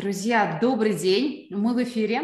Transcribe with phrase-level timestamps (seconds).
[0.00, 1.48] Друзья, добрый день.
[1.50, 2.22] Мы в эфире.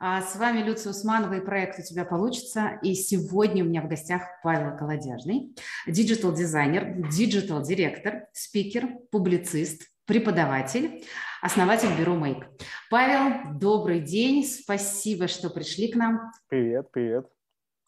[0.00, 2.80] А, с вами Люция Усманова и проект «У тебя получится».
[2.82, 5.54] И сегодня у меня в гостях Павел Колодяжный,
[5.86, 11.04] digital-дизайнер, digital-директор, спикер, публицист, преподаватель,
[11.42, 12.42] основатель бюро Make.
[12.90, 14.44] Павел, добрый день.
[14.44, 16.32] Спасибо, что пришли к нам.
[16.48, 17.28] Привет, привет.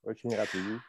[0.05, 0.81] Очень рад видеть.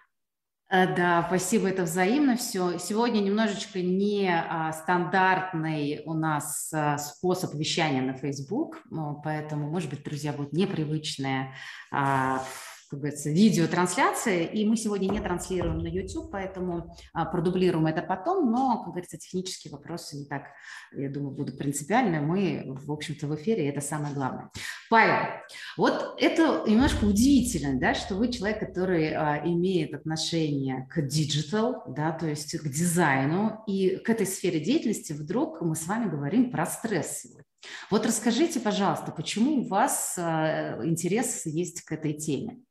[0.71, 2.77] Э, да, спасибо, это взаимно все.
[2.77, 8.83] Сегодня немножечко не а, стандартный у нас а, способ вещания на Facebook,
[9.23, 11.55] поэтому, может быть, друзья, будут непривычные
[11.91, 12.43] а,
[12.89, 18.51] как говорится, видеотрансляции, и мы сегодня не транслируем на YouTube, поэтому а, продублируем это потом,
[18.51, 20.45] но, как говорится, технические вопросы не так,
[20.91, 22.19] я думаю, будут принципиальны.
[22.19, 24.49] Мы, в общем-то, в эфире, и это самое главное.
[24.89, 25.29] Павел,
[25.77, 32.11] вот это немножко удивительно, да, что вы человек, который а, имеет отношение к digital, да,
[32.11, 36.65] то есть к дизайну, и к этой сфере деятельности вдруг мы с вами говорим про
[36.65, 37.43] стресс сегодня.
[37.91, 42.63] Вот расскажите, пожалуйста, почему у вас а, интерес есть к этой теме?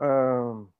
[0.00, 0.72] Эм,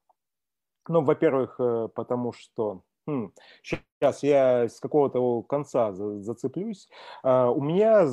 [0.88, 6.88] ну, во-первых, э, потому что хм, сейчас я с какого-то конца зацеплюсь.
[7.22, 8.06] А, у меня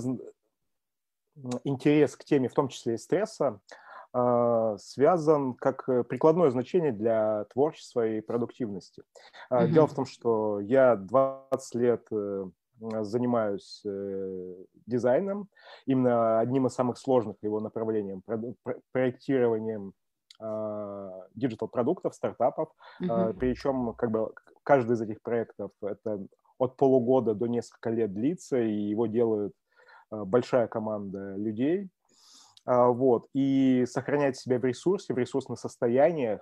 [1.63, 3.59] интерес к теме, в том числе и стресса,
[4.13, 9.03] а, связан как э, прикладное значение для творчества и продуктивности.
[9.51, 9.67] Mm-hmm.
[9.67, 12.45] Дело в том, что я 20 лет э,
[12.79, 13.81] занимаюсь
[14.85, 15.49] дизайном,
[15.85, 18.21] именно одним из самых сложных его направлением,
[18.91, 19.93] проектированием
[20.39, 22.69] диджитал-продуктов, стартапов.
[23.01, 23.33] Mm-hmm.
[23.39, 24.33] Причем как бы
[24.63, 26.25] каждый из этих проектов это
[26.57, 29.53] от полугода до несколько лет длится, и его делают
[30.09, 31.89] а, большая команда людей.
[32.65, 33.27] А, вот.
[33.33, 36.41] И сохранять себя в ресурсе, в ресурсных состояниях,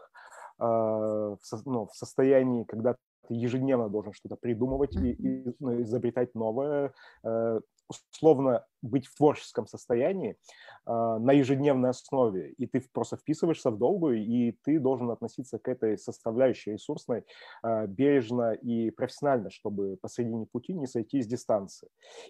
[0.59, 2.95] в, ну, в состоянии, когда
[3.27, 6.93] ты ежедневно должен что-то придумывать и, и ну, изобретать новое,
[7.23, 13.77] э, условно быть в творческом состоянии э, на ежедневной основе, и ты просто вписываешься в
[13.77, 17.23] долгую, и ты должен относиться к этой составляющей ресурсной
[17.63, 21.89] э, бережно и профессионально, чтобы посредине пути не сойти с дистанции.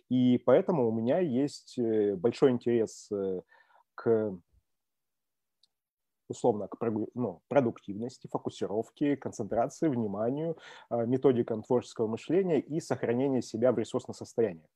[0.09, 3.41] И поэтому у меня есть э, большой интерес э,
[3.95, 4.37] к
[6.27, 6.77] условно к
[7.13, 10.57] ну, продуктивности, фокусировке, концентрации, вниманию,
[10.89, 14.67] а, методикам творческого мышления и сохранения себя в ресурсном состоянии.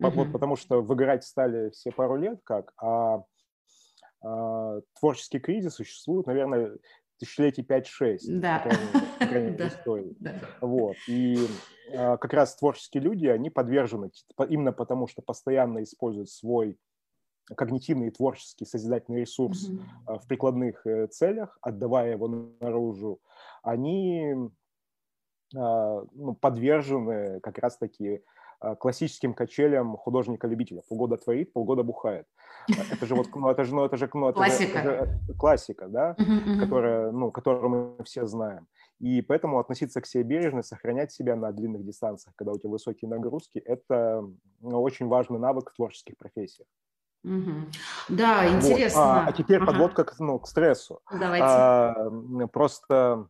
[0.00, 0.10] Mm-hmm.
[0.10, 3.24] Вот, потому что выгорать стали все пару лет как, а,
[4.24, 6.76] а творческий кризис существует, наверное,
[7.18, 8.18] тысячелетий 5-6.
[8.40, 9.68] Да.
[9.68, 10.16] Истории.
[10.60, 10.96] Вот.
[11.08, 11.38] И
[11.94, 14.10] а, как раз творческие люди, они подвержены,
[14.48, 16.76] именно потому что постоянно используют свой
[17.56, 20.20] когнитивный и творческий созидательный ресурс mm-hmm.
[20.20, 22.28] в прикладных э, целях, отдавая его
[22.60, 23.20] наружу,
[23.62, 24.34] они
[25.56, 28.22] а, ну, подвержены как раз-таки
[28.60, 30.82] а, классическим качелям художника-любителя.
[30.88, 32.26] Полгода творит, полгода бухает.
[32.90, 35.34] Это же вот, ну, это же, ну, это же, ну, это классика, же, это же
[35.34, 38.68] классика, да, uh-huh, которая, ну, которую мы все знаем.
[39.00, 43.08] И поэтому относиться к себе бережно, сохранять себя на длинных дистанциях, когда у тебя высокие
[43.08, 44.24] нагрузки, это
[44.60, 46.68] ну, очень важный навык в творческих профессиях.
[47.24, 47.66] Угу.
[48.08, 49.00] Да, интересно.
[49.00, 49.08] Вот.
[49.08, 49.66] А, а теперь ага.
[49.66, 51.00] подводка к, ну, к стрессу.
[51.10, 51.46] Давайте.
[51.46, 52.10] А,
[52.52, 53.28] просто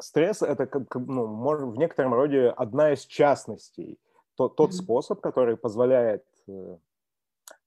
[0.00, 3.98] стресс это ну, может, в некотором роде одна из частностей.
[4.36, 6.76] Тот, тот mm способ, который позволяет э,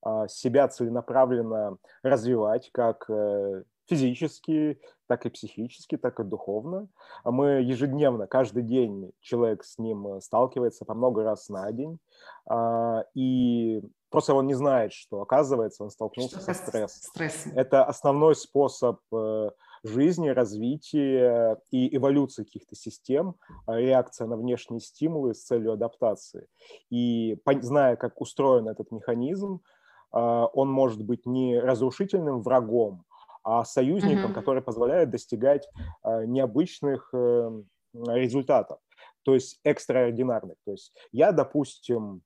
[0.01, 6.87] а, себя целенаправленно развивать как э, физически, так и психически, так и духовно.
[7.23, 11.97] А мы ежедневно, каждый день человек с ним э, сталкивается по много раз на день,
[12.45, 17.01] а, и просто он не знает, что, оказывается, он столкнулся что со стрессом.
[17.09, 17.51] стрессом.
[17.55, 19.51] Это основной способ э,
[19.83, 26.47] жизни, развития и эволюции каких-то систем, а, реакция на внешние стимулы с целью адаптации.
[26.89, 29.61] И зная, как устроен этот механизм,
[30.09, 33.03] он может быть не разрушительным врагом,
[33.47, 34.33] а союзником, mm-hmm.
[34.33, 35.69] который позволяет достигать
[36.03, 37.63] э, необычных э,
[37.93, 38.79] результатов,
[39.23, 40.57] то есть экстраординарных.
[40.65, 42.23] То есть я, допустим,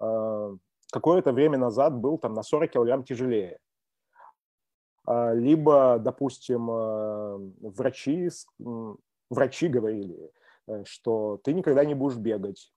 [0.00, 0.56] э,
[0.90, 3.58] какое-то время назад был там на 40 килограмм тяжелее.
[5.06, 6.66] Э, либо, допустим,
[7.60, 8.30] врачи,
[9.28, 10.32] врачи говорили,
[10.66, 12.72] э, что ты никогда не будешь бегать.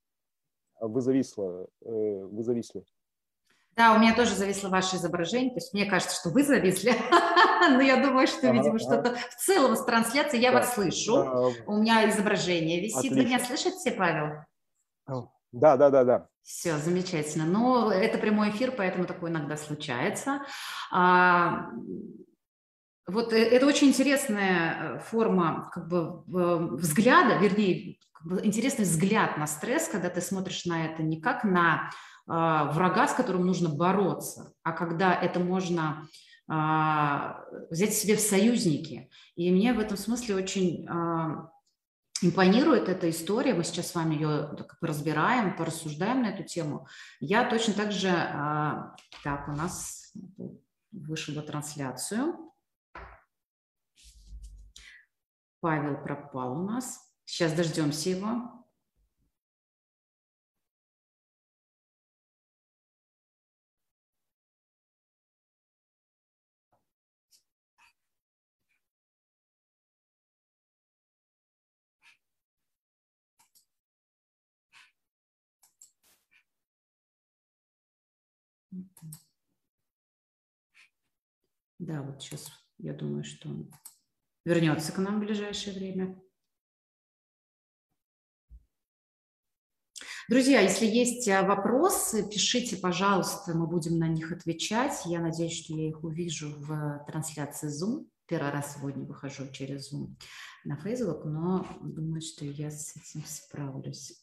[0.81, 2.83] Вы зависло, э, вы зависли.
[3.77, 5.51] Да, у меня тоже зависло ваше изображение.
[5.51, 6.93] То есть мне кажется, что вы зависли.
[7.69, 11.53] Но я думаю, что, видимо, что-то в целом с трансляцией я вас слышу.
[11.65, 13.11] У меня изображение висит.
[13.11, 14.43] Вы меня слышите, Павел?
[15.51, 16.27] Да, да, да, да.
[16.43, 17.45] Все, замечательно.
[17.45, 20.41] Но это прямой эфир, поэтому такое иногда случается.
[20.91, 21.69] А,
[23.07, 26.23] вот э, это очень интересная э, форма как бы
[26.77, 27.97] взгляда, вернее,
[28.43, 31.89] интересный взгляд на стресс, когда ты смотришь на это не как на
[32.31, 36.07] врага, с которым нужно бороться, а когда это можно
[36.47, 39.09] а, взять себе в союзники.
[39.35, 41.51] И мне в этом смысле очень а,
[42.21, 46.87] импонирует эта история, мы сейчас с вами ее разбираем, порассуждаем на эту тему.
[47.19, 48.09] Я точно так же,
[49.23, 50.13] так, у нас
[50.91, 52.51] вышла трансляцию.
[55.61, 56.99] Павел пропал у нас.
[57.25, 58.60] Сейчас дождемся его.
[81.81, 82.47] Да, вот сейчас
[82.77, 83.71] я думаю, что он
[84.45, 86.21] вернется к нам в ближайшее время.
[90.29, 95.01] Друзья, если есть э, вопросы, пишите, пожалуйста, мы будем на них отвечать.
[95.05, 98.07] Я надеюсь, что я их увижу в трансляции Zoom.
[98.27, 100.13] Первый раз сегодня выхожу через Zoom
[100.63, 104.21] на Facebook, но думаю, что я с этим справлюсь.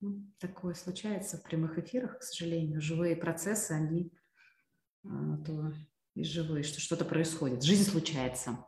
[0.00, 2.80] Ну, такое случается в прямых эфирах, к сожалению.
[2.80, 4.12] Живые процессы, они
[5.04, 5.72] а, то
[6.18, 7.62] и живые, что что-то происходит.
[7.62, 8.58] Жизнь случается.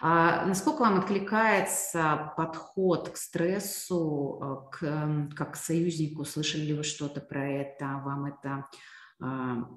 [0.00, 6.24] А насколько вам откликается подход к стрессу, а, к, как к союзнику?
[6.24, 8.02] Слышали ли вы что-то про это?
[8.04, 8.66] Вам это
[9.22, 9.68] а,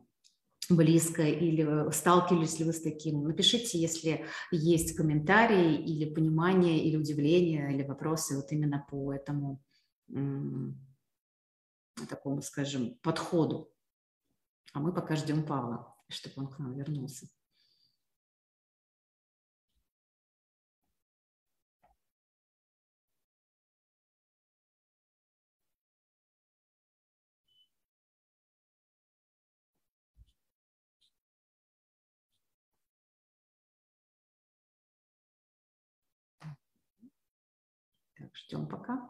[0.71, 3.23] близко или сталкивались ли вы с таким?
[3.23, 9.61] Напишите, если есть комментарии или понимание, или удивление, или вопросы вот именно по этому
[12.09, 13.71] такому, скажем, подходу.
[14.73, 17.27] А мы пока ждем Павла, чтобы он к нам вернулся.
[38.15, 39.09] Так, ждем пока.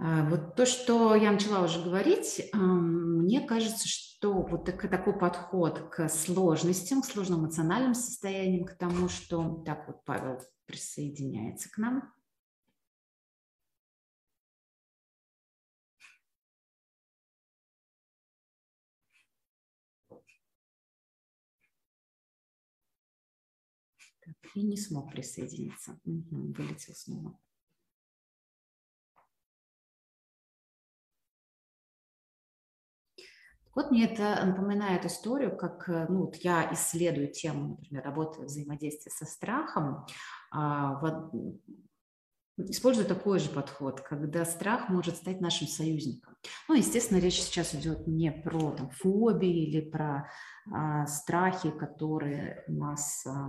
[0.00, 7.02] Вот то, что я начала уже говорить, мне кажется, что вот такой подход к сложностям,
[7.02, 9.62] к сложным эмоциональным состояниям, к тому, что...
[9.66, 12.12] Так вот Павел присоединяется к нам.
[24.54, 26.00] и не смог присоединиться.
[26.04, 27.38] Угу, вылетел снова.
[33.74, 39.12] Вот мне это напоминает историю, как э, ну, вот я исследую тему, например, работы взаимодействия
[39.12, 40.06] со страхом,
[40.50, 41.58] а, в,
[42.68, 46.36] использую такой же подход, когда страх может стать нашим союзником.
[46.68, 50.28] Ну, естественно, речь сейчас идет не про там, фобии или про
[50.72, 53.48] а, страхи, которые нас а,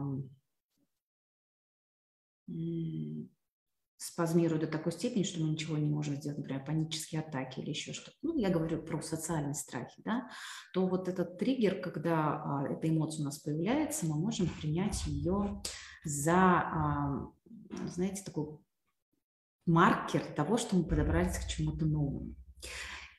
[4.01, 7.93] спазмирует до такой степени, что мы ничего не можем сделать, например, панические атаки или еще
[7.93, 8.17] что-то.
[8.23, 10.27] Ну, я говорю про социальные страхи, да,
[10.73, 15.61] то вот этот триггер, когда а, эта эмоция у нас появляется, мы можем принять ее
[16.03, 17.27] за, а,
[17.85, 18.57] знаете, такой
[19.67, 22.35] маркер того, что мы подобрались к чему-то новому.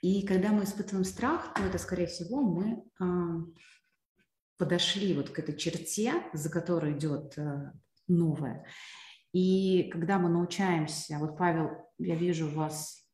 [0.01, 3.45] И когда мы испытываем страх, то это, скорее всего, мы а,
[4.59, 7.73] подошли вот к этой черте, за которой идет а,
[8.09, 8.67] новое.
[9.33, 13.09] И когда мы научаемся, вот, Павел, я вижу вас,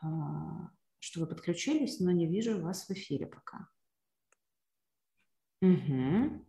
[0.00, 3.68] а, что вы подключились, но не вижу вас в эфире пока.
[5.60, 6.44] Угу.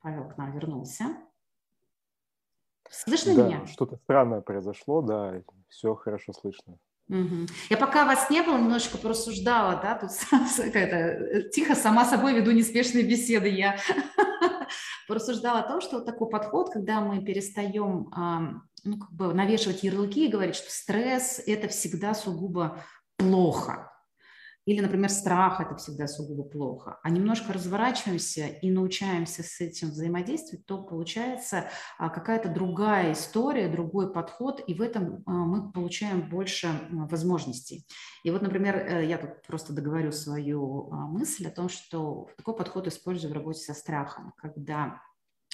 [0.00, 1.04] Павел к нам вернулся.
[2.88, 3.66] Слышно да, меня?
[3.66, 6.78] Что-то странное произошло, да, все хорошо слышно.
[7.08, 7.46] Угу.
[7.70, 10.10] Я пока вас не было, немножечко порассуждала, да, тут
[11.52, 13.78] тихо сама собой веду неспешные беседы я
[15.10, 18.10] порассуждала о том, что вот такой подход, когда мы перестаем
[18.84, 22.78] ну, как бы навешивать ярлыки и говорить, что стресс– это всегда сугубо
[23.16, 23.89] плохо,
[24.66, 30.66] или, например, страх– это всегда сугубо плохо, а немножко разворачиваемся и научаемся с этим взаимодействовать,
[30.66, 36.68] то получается а, какая-то другая история, другой подход, и в этом а, мы получаем больше
[36.90, 37.86] возможностей.
[38.22, 42.54] И вот, например, э, я тут просто договорю свою а, мысль о том, что такой
[42.54, 45.00] подход использую в работе со страхом, когда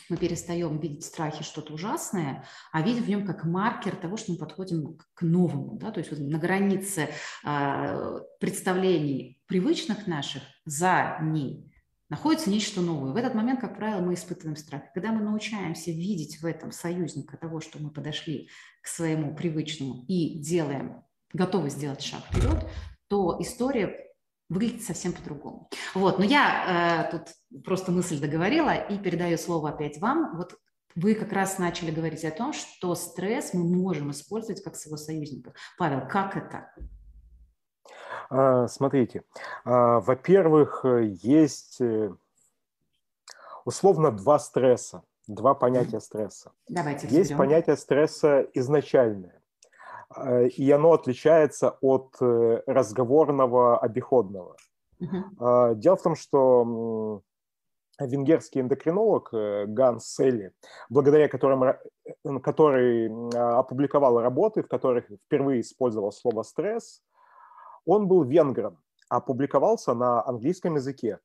[0.08, 4.32] мы перестаем видеть в страхе что-то ужасное, а видим в нем как маркер того, что
[4.32, 5.78] мы подходим к новому.
[5.78, 5.90] Да?
[5.90, 7.08] То есть вот на границе
[7.44, 11.72] э, представлений привычных наших за ней
[12.08, 13.12] находится нечто новое.
[13.12, 14.82] В этот момент, как правило, мы испытываем страх.
[14.94, 18.48] Когда мы научаемся видеть в этом союзника того, что мы подошли
[18.82, 22.64] к своему привычному и делаем, готовы сделать шаг вперед,
[23.08, 24.05] то история
[24.48, 25.68] выглядит совсем по-другому.
[25.94, 30.36] Вот, но я э, тут просто мысль договорила и передаю слово опять вам.
[30.36, 30.56] Вот
[30.94, 35.52] вы как раз начали говорить о том, что стресс мы можем использовать как своего союзника.
[35.78, 36.72] Павел, как это?
[38.30, 39.22] А, смотрите,
[39.64, 40.84] а, во-первых,
[41.22, 42.12] есть э,
[43.64, 46.52] условно два стресса, два понятия стресса.
[46.68, 47.38] Давайте Есть разберем.
[47.38, 49.35] понятие стресса изначальное,
[50.56, 54.56] и оно отличается от э, разговорного обиходного.
[54.98, 55.74] Угу.
[55.74, 57.22] Дело в том, что
[57.98, 60.52] венгерский эндокринолог э, Ганс Селли,
[60.90, 61.74] благодаря которым,
[62.42, 63.08] который
[63.58, 67.02] опубликовал работы, в которых впервые использовал слово «стресс»,
[67.84, 71.20] он был венгром, опубликовался на английском языке.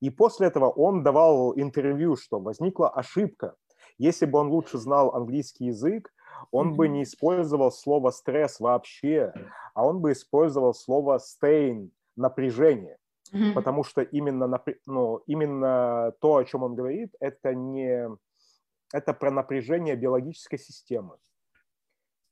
[0.00, 3.54] И после этого он давал интервью, что возникла ошибка.
[3.98, 6.12] Если бы он лучше знал английский язык,
[6.50, 9.32] он бы не использовал слово стресс вообще,
[9.74, 12.98] а он бы использовал слово stain, напряжение.
[13.32, 13.52] Mm-hmm.
[13.54, 18.08] Потому что именно, ну, именно то, о чем он говорит, это не
[18.92, 21.16] это про напряжение биологической системы.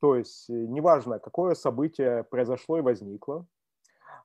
[0.01, 3.47] То есть э, неважно, какое событие произошло и возникло,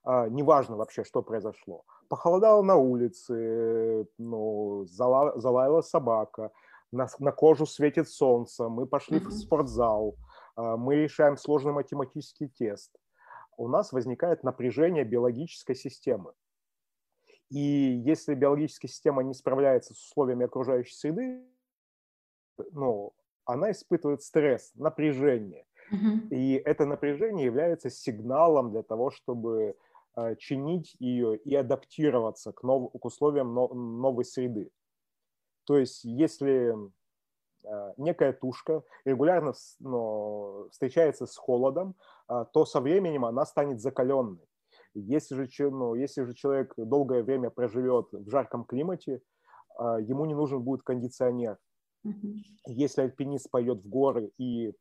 [0.03, 1.83] а, неважно вообще, что произошло.
[2.07, 6.51] Похолодало на улице, ну, зала, залаяла собака,
[6.91, 9.27] на, на кожу светит солнце, мы пошли mm-hmm.
[9.27, 10.15] в спортзал,
[10.55, 12.95] а, мы решаем сложный математический тест.
[13.57, 16.33] У нас возникает напряжение биологической системы.
[17.49, 21.43] И если биологическая система не справляется с условиями окружающей среды,
[22.71, 23.13] ну,
[23.45, 25.65] она испытывает стресс, напряжение.
[26.29, 29.75] И это напряжение является сигналом для того, чтобы
[30.15, 34.69] э, чинить ее и адаптироваться к, нов, к условиям но, новой среды.
[35.69, 36.75] То есть, если
[37.63, 41.93] э, некая тушка регулярно но, встречается с холодом,
[42.27, 44.49] э, то со временем она станет закаленной.
[44.95, 49.21] Если же, ну, если же человек долгое время проживет в жарком климате,
[49.79, 51.59] ему не нужен будет кондиционер.
[52.65, 54.73] Если альпинист пойдет в горы и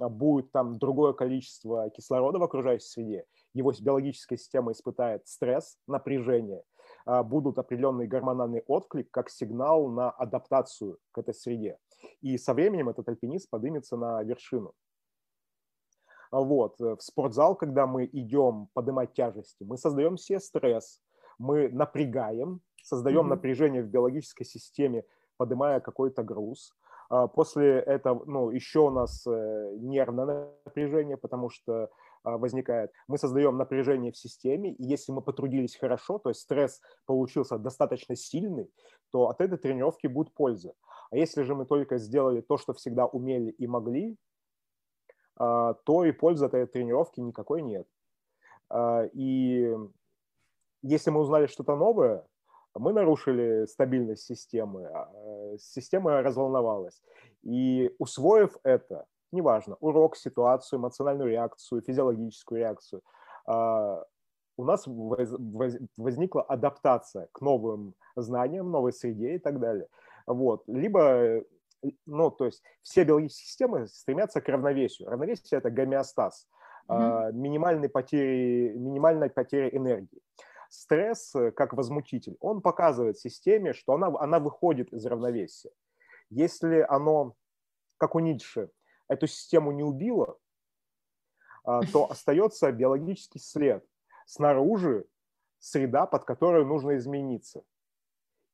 [0.00, 6.58] а, будет там другое количество кислорода в окружающей среде, его биологическая система испытает стресс, напряжение,
[6.58, 6.73] а,
[7.06, 11.78] будут определенный гормональный отклик как сигнал на адаптацию к этой среде.
[12.20, 14.74] И со временем этот альпинист поднимется на вершину.
[16.34, 16.80] А вот.
[16.80, 21.00] Э, в спортзал, когда мы идем поднимать тяжести, мы создаем себе стресс,
[21.38, 23.28] мы напрягаем, создаем mm-hmm.
[23.28, 25.04] напряжение в биологической системе,
[25.36, 26.72] поднимая какой-то груз.
[27.08, 31.88] А, после этого, ну, еще у нас э, нервное напряжение, потому что а,
[32.24, 32.90] возникает.
[33.06, 38.16] Мы создаем напряжение в системе, и если мы потрудились хорошо, то есть стресс получился достаточно
[38.16, 38.70] сильный,
[39.10, 40.74] то от этой тренировки будет польза.
[41.10, 44.16] А если же мы только сделали то, что всегда умели и могли,
[45.36, 47.86] а, то и пользы от этой тренировки никакой нет.
[49.12, 49.76] И
[50.82, 52.26] если мы узнали что-то новое,
[52.74, 57.00] мы нарушили стабильность системы, а, э, система разволновалась.
[57.42, 63.02] И усвоив это, неважно, урок, ситуацию, эмоциональную реакцию, физиологическую реакцию,
[63.46, 64.02] а,
[64.56, 69.88] у нас возникла адаптация к новым знаниям, новой среде и так далее.
[70.26, 70.62] Вот.
[70.68, 71.42] Либо,
[72.06, 75.10] ну, то есть все биологические системы стремятся к равновесию.
[75.10, 76.46] Равновесие– это гомеостаз,
[76.88, 77.32] mm-hmm.
[77.32, 80.22] минимальной потери, минимальной потери энергии
[80.74, 85.70] стресс как возмутитель, он показывает системе, что она, она выходит из равновесия.
[86.30, 87.34] Если оно,
[87.96, 88.70] как у Ницше,
[89.08, 90.38] эту систему не убило,
[91.64, 93.84] а, то остается биологический след.
[94.26, 95.06] Снаружи
[95.58, 97.62] среда, под которой нужно измениться.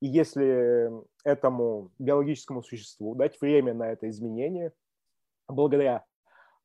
[0.01, 0.91] И если
[1.25, 4.73] этому биологическому существу дать время на это изменение,
[5.47, 6.05] благодаря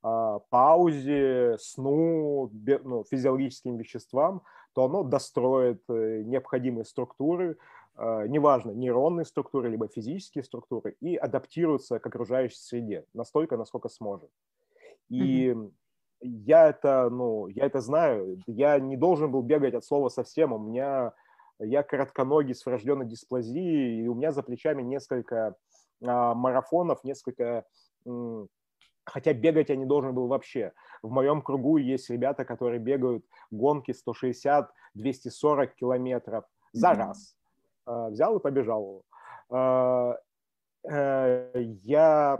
[0.03, 7.57] э, паузе, сну, би, ну, физиологическим веществам, то оно достроит э, необходимые структуры,
[7.97, 14.29] неважно, нейронные структуры, либо физические структуры, и адаптируется к окружающей среде настолько, насколько сможет.
[15.09, 15.71] И mm-hmm.
[16.21, 20.59] я это, ну, я это знаю, я не должен был бегать от слова совсем, у
[20.59, 21.13] меня,
[21.59, 25.55] я коротконогий с врожденной дисплазией, и у меня за плечами несколько
[26.03, 27.65] а, марафонов, несколько
[29.05, 30.73] Хотя бегать я не должен был вообще.
[31.03, 33.93] В моем кругу есть ребята, которые бегают гонки
[34.97, 36.95] 160-240 километров за mm-hmm.
[36.95, 37.34] раз.
[37.85, 39.03] А, взял и побежал.
[39.49, 40.17] А,
[40.83, 41.51] э,
[41.83, 42.37] я,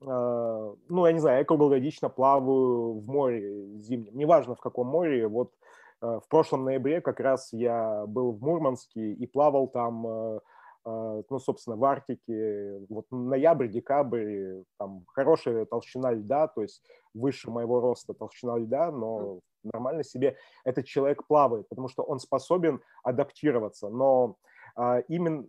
[0.00, 4.16] ну, я не знаю, я круглогодично плаваю в море зимнем.
[4.16, 5.26] Неважно, в каком море.
[5.26, 5.52] Вот
[6.00, 10.40] в прошлом ноябре как раз я был в Мурманске и плавал там
[10.84, 16.82] ну, собственно, в Арктике, вот ноябрь, декабрь, там хорошая толщина льда, то есть
[17.12, 22.80] выше моего роста толщина льда, но нормально себе этот человек плавает, потому что он способен
[23.02, 24.36] адаптироваться, но
[24.76, 25.46] а, именно,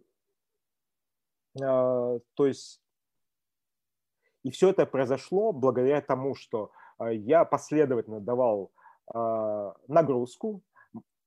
[1.61, 2.81] а, то есть,
[4.43, 8.71] и все это произошло благодаря тому, что а, я последовательно давал
[9.13, 10.61] а, нагрузку,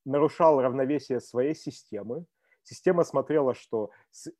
[0.04, 2.26] нарушал равновесие своей системы,
[2.64, 3.90] Система смотрела, что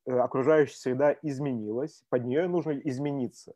[0.05, 3.53] э, окружающая среда изменилась, под нее нужно измениться,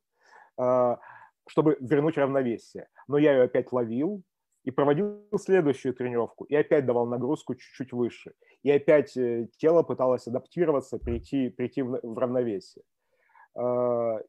[0.58, 1.00] а,
[1.48, 2.88] чтобы вернуть равновесие.
[3.08, 4.24] Но я ее опять ловил
[4.64, 8.34] и проводил следующую тренировку, и опять давал нагрузку чуть-чуть выше.
[8.64, 12.84] И опять э, тело пыталось адаптироваться, прийти, прийти в равновесие.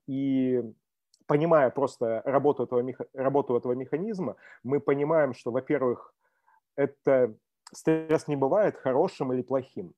[0.06, 0.62] И
[1.26, 6.14] понимая просто работу этого, работу этого механизма, мы понимаем, что, во-первых,
[6.74, 7.34] это
[7.72, 9.94] стресс не бывает хорошим или плохим.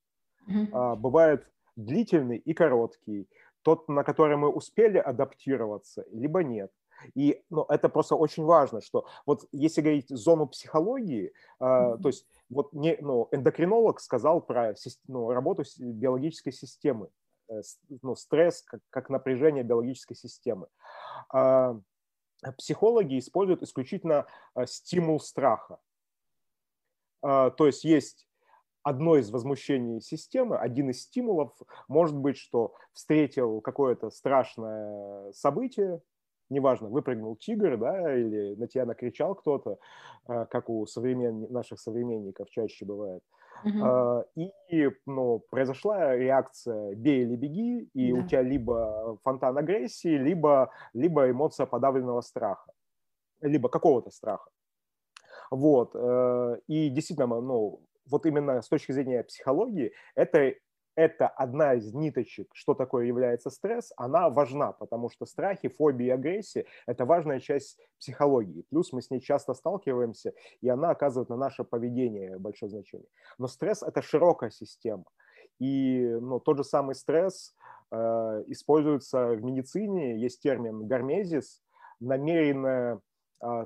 [0.49, 0.97] Mm-hmm.
[0.97, 3.29] Бывает длительный и короткий.
[3.63, 6.73] Тот, на который мы успели адаптироваться, либо нет.
[7.15, 12.01] И ну, это просто очень важно, что вот если говорить зону психологии, mm-hmm.
[12.01, 14.75] то есть вот не, ну, эндокринолог сказал про
[15.09, 17.09] ну, работу биологической системы,
[17.49, 17.63] э,
[18.03, 20.69] ну, стресс как, как напряжение биологической системы.
[21.33, 21.79] А
[22.57, 24.27] психологи используют исключительно
[24.65, 25.79] стимул страха.
[27.23, 28.27] То есть есть
[28.83, 31.53] одно из возмущений системы, один из стимулов
[31.89, 36.01] может быть, что встретил какое-то страшное событие,
[36.49, 39.79] неважно, выпрыгнул тигр, да, или на тебя накричал кто-то,
[40.27, 41.47] а, как у современ...
[41.51, 43.23] наших современников чаще бывает.
[43.63, 44.25] Uh-huh.
[44.71, 48.19] И ну, произошла реакция «бей или беги», и да.
[48.19, 52.73] у тебя либо фонтан агрессии, либо, либо эмоция подавленного страха,
[53.43, 54.51] либо какого-то страха.
[55.51, 55.91] Вот.
[55.95, 60.55] Э, и действительно, ну, вот именно с точки зрения психологии, это,
[60.95, 66.11] это одна из ниточек, что такое является стресс, она важна, потому что страхи, фобии и
[66.11, 68.65] агрессия– это важная часть психологии.
[68.71, 73.09] Плюс мы с ней часто сталкиваемся, и она оказывает на наше поведение большое значение.
[73.39, 75.05] Но стресс– это широкая система.
[75.59, 77.55] И ну, тот же самый стресс
[77.91, 77.97] э,
[78.49, 81.63] используется в медицине, есть термин гармезис,
[82.01, 83.01] намеренное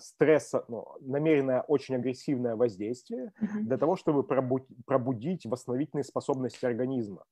[0.01, 3.61] стресса, ну, намеренное очень агрессивное воздействие mm-hmm.
[3.63, 7.25] для того, чтобы пробудить, пробудить восстановительные способности организма.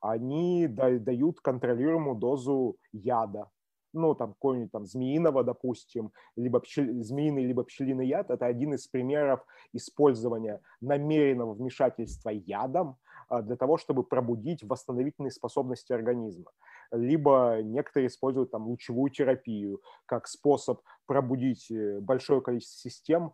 [0.00, 3.50] Они дают контролируемую дозу яда,
[3.92, 8.86] ну, там, какой-нибудь там змеиного, допустим, либо пчел, змеиный, либо пчелиный яд, это один из
[8.86, 12.96] примеров использования намеренного вмешательства ядом
[13.28, 16.50] а, для того, чтобы пробудить восстановительные способности организма.
[16.92, 23.32] Либо некоторые используют там лучевую терапию как способ пробудить э, большое количество систем,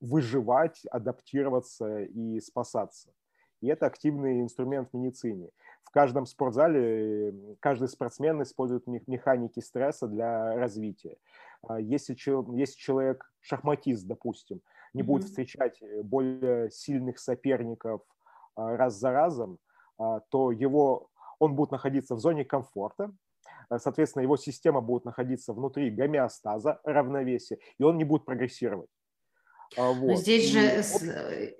[0.00, 3.12] выживать, адаптироваться и спасаться.
[3.60, 5.50] И это активный инструмент в медицине.
[5.84, 11.16] В каждом спортзале э, каждый спортсмен использует механики стресса для развития.
[11.66, 12.16] А если,
[12.58, 14.60] если человек шахматист, допустим,
[14.92, 15.04] не mm-hmm.
[15.04, 18.02] будет встречать э, более сильных соперников
[18.54, 19.58] а, раз за разом,
[19.98, 21.10] а, то его,
[21.42, 23.12] он будет находиться в зоне комфорта,
[23.68, 28.88] а, соответственно, его система будет находиться внутри гомеостаза, равновесия, и он не будет прогрессировать.
[29.76, 29.96] Вот.
[29.96, 30.60] Но здесь же,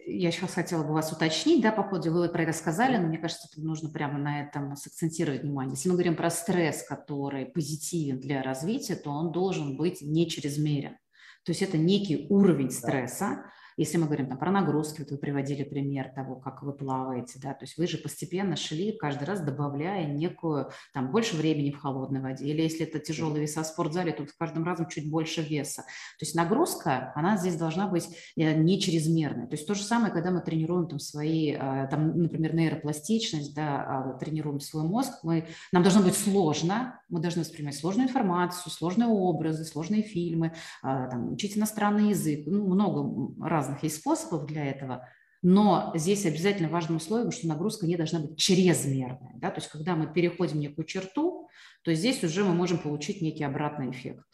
[0.07, 0.21] и...
[0.21, 3.18] я сейчас хотела бы вас уточнить, да, по ходу вы про это сказали, но мне
[3.18, 5.73] кажется, тут нужно прямо на этом сакцентировать внимание.
[5.73, 10.99] Если мы говорим про стресс, который позитивен для развития, то он должен быть не чрезмерен.
[11.45, 13.47] То есть это некий уровень стресса,
[13.83, 17.53] если мы говорим там, про нагрузки, вот вы приводили пример того, как вы плаваете, да,
[17.53, 22.21] то есть вы же постепенно шли, каждый раз добавляя некую, там, больше времени в холодной
[22.21, 25.83] воде, или если это тяжелые веса в спортзале, то с каждым разом чуть больше веса.
[25.83, 29.47] То есть нагрузка, она здесь должна быть э, не чрезмерной.
[29.47, 33.83] То есть то же самое, когда мы тренируем там свои, э, там, например, нейропластичность, да,
[33.83, 39.09] а, тренируем свой мозг, мы, нам должно быть сложно, мы должны воспринимать сложную информацию, сложные
[39.09, 45.07] образы, сложные фильмы, а, там, учить иностранный язык, ну, много разных есть способов для этого,
[45.42, 49.35] но здесь обязательно важным условием, что нагрузка не должна быть чрезмерная.
[49.35, 49.51] Да?
[49.51, 51.48] То есть когда мы переходим некую черту,
[51.83, 54.25] то здесь уже мы можем получить некий обратный эффект.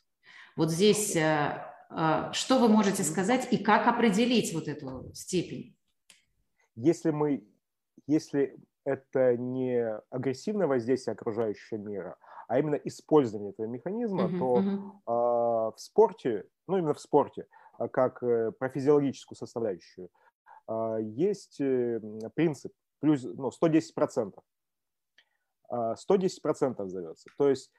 [0.54, 5.74] Вот здесь э, э, что вы можете сказать и как определить вот эту степень?
[6.76, 7.42] Если мы,
[8.06, 12.16] если это не агрессивное воздействие окружающего мира,
[12.48, 15.70] а именно использование этого механизма, uh-huh, то uh-huh.
[15.70, 17.46] Э, в спорте, ну именно в спорте,
[17.78, 20.08] а, как э, про физиологическую составляющую,
[20.66, 22.00] а, есть э,
[22.34, 24.34] принцип плюс ну, 110%.
[25.70, 27.28] 110% зовется.
[27.36, 27.70] То есть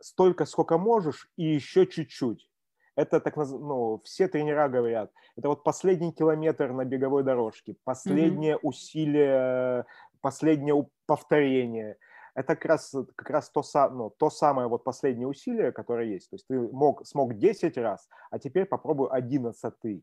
[0.00, 2.48] столько, сколько можешь, и еще чуть-чуть.
[2.94, 8.62] это так ну, все тренера говорят, это вот последний километр на беговой дорожке, последнее mm-hmm.
[8.62, 9.86] усилие,
[10.20, 11.98] последнее повторение.
[12.36, 16.28] Это как раз, как раз то, ну, то самое вот последнее усилие, которое есть.
[16.28, 20.02] То есть ты мог, смог 10 раз, а теперь попробуй 11 ты.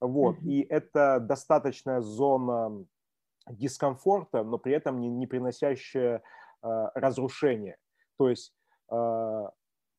[0.00, 0.36] Вот.
[0.36, 0.48] Mm-hmm.
[0.48, 2.86] И это достаточная зона
[3.48, 6.22] дискомфорта, но при этом не, не приносящая
[6.62, 7.76] э, разрушения.
[8.16, 8.54] То есть
[8.88, 9.48] э,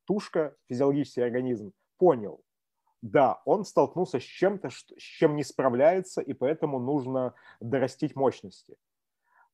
[0.06, 2.40] тушка, физиологический организм, понял,
[3.02, 8.78] да, он столкнулся с чем-то, с чем не справляется, и поэтому нужно дорастить мощности.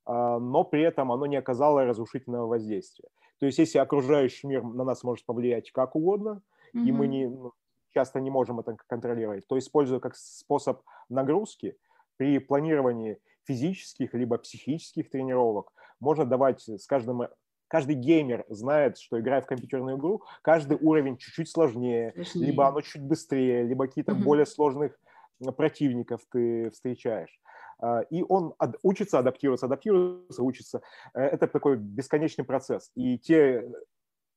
[0.04, 3.08] А, но при этом оно не оказало разрушительного воздействия.
[3.38, 6.42] То есть если окружающий мир на нас может повлиять как угодно,
[6.74, 6.84] mm-hmm.
[6.84, 7.52] и мы не, ну,
[7.94, 11.76] часто не можем это контролировать, то используя как способ нагрузки
[12.16, 17.28] при планировании физических либо психических тренировок, можно давать с каждым
[17.68, 22.46] каждый геймер знает, что играя в компьютерную игру, каждый уровень чуть-чуть сложнее, сложнее.
[22.46, 24.24] либо оно чуть быстрее, либо какие-то mm-hmm.
[24.24, 24.98] более сложных
[25.56, 27.40] противников ты встречаешь.
[27.80, 30.82] А, и он учится адаптироваться, адаптируется, учится.
[31.14, 32.90] Э, это такой бесконечный процесс.
[32.94, 33.70] И те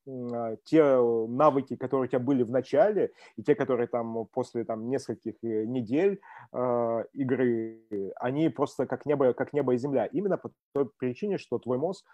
[0.08, 0.84] а, те
[1.28, 5.66] навыки, которые у тебя были в начале, и те, которые там после там, нескольких э,
[5.66, 6.20] недель
[6.52, 7.80] э, игры,
[8.18, 10.06] они просто как небо, как небо и земля.
[10.06, 12.06] Именно по той причине, что твой мозг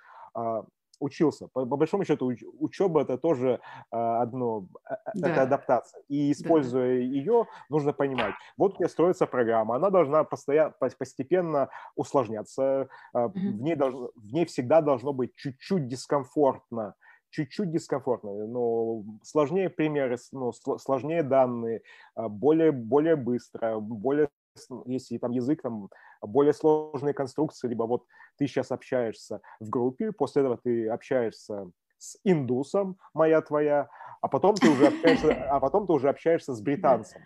[1.00, 1.48] учился.
[1.48, 3.60] По, по большому счету уч, учеба это тоже
[3.92, 5.30] э, одно, э, да.
[5.30, 6.02] это адаптация.
[6.08, 7.04] И используя да.
[7.04, 13.30] ее, нужно понимать, вот у тебя строится программа, она должна постоянно, постепенно усложняться, mm-hmm.
[13.34, 16.96] в, ней должно, в ней всегда должно быть чуть-чуть дискомфортно,
[17.30, 21.82] чуть-чуть дискомфортно, но сложнее примеры, ну, сложнее данные,
[22.16, 24.30] более, более быстро, более
[24.86, 25.90] если там язык, там
[26.22, 28.06] более сложные конструкции, либо вот
[28.38, 33.90] ты сейчас общаешься в группе, после этого ты общаешься с индусом, моя твоя,
[34.22, 37.22] а потом ты уже общаешься, а потом ты уже общаешься с британцем.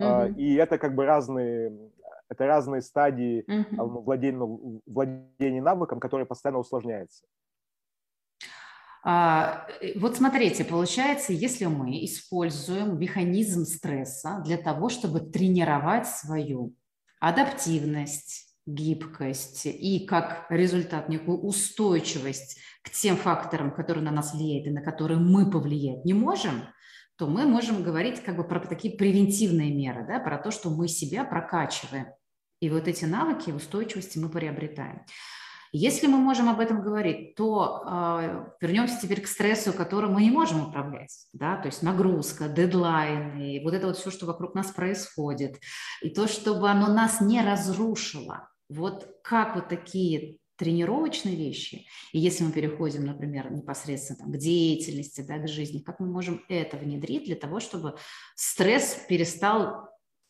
[0.00, 0.32] Uh-huh.
[0.34, 1.72] И это как бы разные,
[2.28, 4.02] это разные стадии uh-huh.
[4.04, 7.24] владения, владения навыком, которые постоянно усложняются.
[9.04, 16.74] А, вот смотрите, получается, если мы используем механизм стресса для того, чтобы тренировать свою
[17.20, 24.70] адаптивность, гибкость и как результат некую устойчивость к тем факторам, которые на нас влияют и
[24.70, 26.64] на которые мы повлиять не можем,
[27.16, 30.86] то мы можем говорить как бы про такие превентивные меры, да, про то, что мы
[30.86, 32.06] себя прокачиваем.
[32.60, 35.02] И вот эти навыки устойчивости мы приобретаем.
[35.72, 40.30] Если мы можем об этом говорить, то э, вернемся теперь к стрессу, который мы не
[40.30, 45.58] можем управлять, да, то есть нагрузка, дедлайны, вот это вот все, что вокруг нас происходит,
[46.02, 48.48] и то, чтобы оно нас не разрушило.
[48.68, 55.20] Вот как вот такие тренировочные вещи, и если мы переходим, например, непосредственно там, к деятельности,
[55.20, 57.96] да, к жизни, как мы можем это внедрить для того, чтобы
[58.34, 59.87] стресс перестал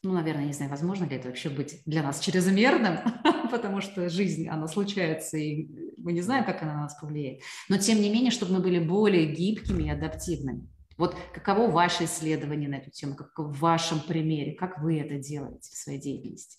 [0.09, 2.97] ну, наверное, не знаю, возможно ли это вообще быть для нас чрезмерным,
[3.51, 5.68] потому что жизнь, она случается, и
[5.99, 7.42] мы не знаем, как она на нас повлияет.
[7.68, 10.66] Но, тем не менее, чтобы мы были более гибкими и адаптивными.
[10.97, 15.71] Вот каково ваше исследование на эту тему, как в вашем примере, как вы это делаете
[15.71, 16.59] в своей деятельности?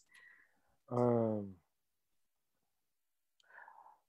[0.92, 1.56] Эм,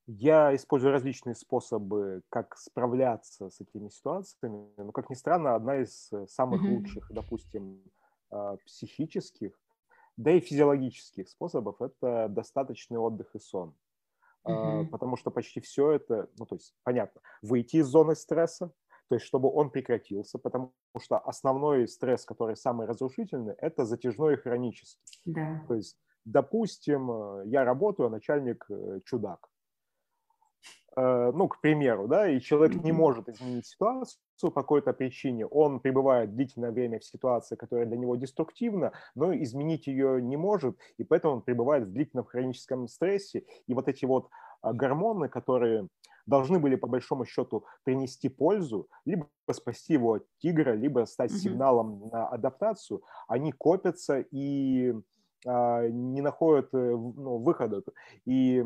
[0.06, 4.68] я использую различные способы, как справляться с этими ситуациями.
[4.76, 6.74] Но, как ни странно, одна из самых mm-hmm.
[6.74, 7.82] лучших, допустим,
[8.66, 9.52] психических,
[10.16, 13.74] да и физиологических способов– это достаточный отдых и сон.
[14.46, 14.86] Mm-hmm.
[14.86, 18.72] Потому что почти все это, ну то есть, понятно, выйти из зоны стресса,
[19.08, 24.36] то есть чтобы он прекратился, потому что основной стресс, который самый разрушительный, это затяжной и
[24.36, 25.20] хронический.
[25.24, 25.64] Да.
[25.68, 29.48] То есть, допустим, э, я работаю, а начальник э, чудак.
[30.96, 35.78] Э, ну, к примеру, да, и человек не может изменить ситуацию по какой-то причине, он
[35.80, 41.04] пребывает длительное время в ситуации, которая для него деструктивна, но изменить ее не может, и
[41.04, 44.30] поэтому он пребывает в длительном хроническом стрессе, и вот эти вот
[44.62, 45.86] а, гормоны, которые
[46.26, 52.08] должны были по большому счету принести пользу, либо спасти его от тигра, либо стать сигналом
[52.12, 54.94] на адаптацию, они копятся и
[55.46, 57.82] а, не находят э, ну, выхода.
[58.26, 58.64] И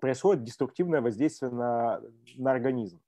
[0.00, 2.00] происходит деструктивное воздействие на,
[2.36, 3.00] на организм,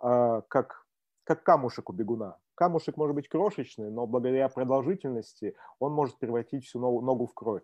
[0.00, 0.86] а, как,
[1.24, 2.36] как камушек у бегуна.
[2.54, 7.62] Камушек может быть крошечный, но благодаря продолжительности он может превратить всю ногу, ногу в кровь.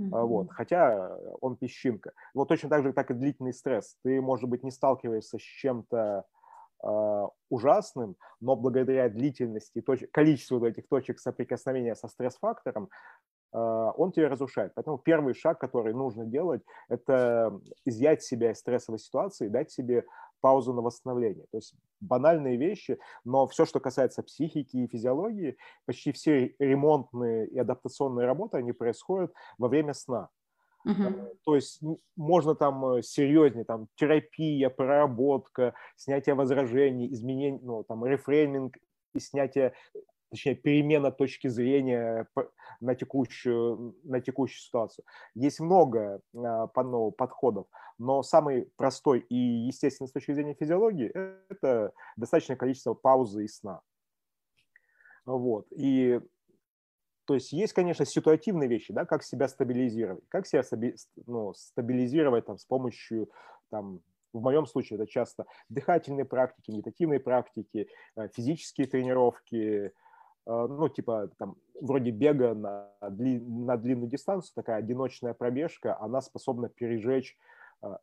[0.00, 0.26] Mm-hmm.
[0.26, 0.50] Вот.
[0.50, 2.12] Хотя он песчинка.
[2.32, 3.96] Вот точно так же, так и длительный стресс.
[4.02, 6.24] Ты, может быть, не сталкиваешься с чем-то
[6.84, 14.28] э, ужасным, но благодаря длительности, точ- количеству этих точек соприкосновения со стресс-фактором, а, он тебя
[14.28, 14.72] разрушает.
[14.74, 20.04] Поэтому первый шаг, который нужно делать, это изъять себя из стрессовой ситуации, дать себе
[20.40, 21.46] паузу на восстановление.
[21.50, 25.56] То есть банальные вещи, но все, что касается психики и физиологии,
[25.86, 30.28] почти все ремонтные и адаптационные работы, они происходят во время сна.
[30.86, 31.36] Uh-huh.
[31.44, 31.82] То есть
[32.16, 38.76] можно там э, серьезнее, там терапия, проработка, снятие возражений, изменение, ну, там рефрейминг
[39.12, 39.74] и снятие
[40.30, 42.28] точнее, перемена точки зрения
[42.80, 45.04] на текущую, на текущую ситуацию.
[45.34, 47.66] Есть много а, ну, подходов,
[47.98, 51.10] но самый простой и естественный с точки зрения физиологии–
[51.48, 53.80] это достаточное количество паузы и сна.
[55.26, 55.66] Вот.
[55.72, 56.20] И
[57.26, 60.62] то есть есть, конечно, ситуативные вещи, да, как себя стабилизировать, как себя
[61.26, 63.28] ну, стабилизировать там, с помощью
[63.68, 64.00] там,
[64.32, 69.92] в моем случае это часто дыхательные практики, медитативные практики, э, физические тренировки,
[70.48, 76.70] ну, типа, там, вроде бега на, дли, на длинную дистанцию, такая одиночная пробежка, она способна
[76.70, 77.36] пережечь
[77.82, 77.96] э,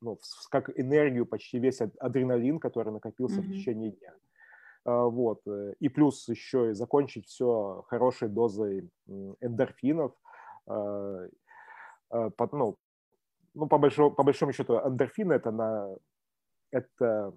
[0.00, 0.18] ну,
[0.50, 3.44] как энергию почти весь адреналин, который накопился mm-hmm.
[3.44, 4.14] в течение дня.
[4.86, 5.42] Э, вот.
[5.80, 8.88] И плюс еще и закончить все хорошей дозой
[9.40, 10.12] эндорфинов.
[10.66, 11.28] Ну,
[13.54, 15.94] ну по, большому, по большому счету, эндорфины это, на,
[16.70, 17.34] это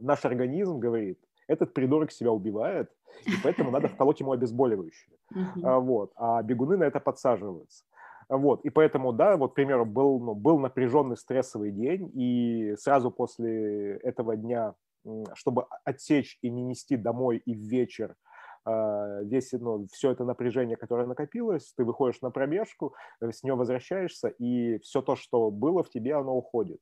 [0.00, 1.18] наш организм говорит,
[1.50, 2.90] этот придурок себя убивает,
[3.26, 5.16] и поэтому надо вколоть ему обезболивающее.
[5.34, 5.80] Uh-huh.
[5.80, 6.12] Вот.
[6.16, 7.84] А бегуны на это подсаживаются.
[8.28, 13.10] Вот, и поэтому, да, вот, к примеру, был, ну, был напряженный стрессовый день, и сразу
[13.10, 14.74] после этого дня,
[15.34, 18.14] чтобы отсечь и не нести домой и в вечер
[18.64, 23.54] а, весь, ну, все это напряжение, которое накопилось, ты выходишь на пробежку, э, с нее
[23.54, 26.78] возвращаешься, и все то, что было в тебе, оно уходит.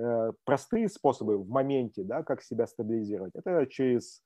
[0.00, 4.22] Э, простые способы в моменте, да, как себя стабилизировать, это через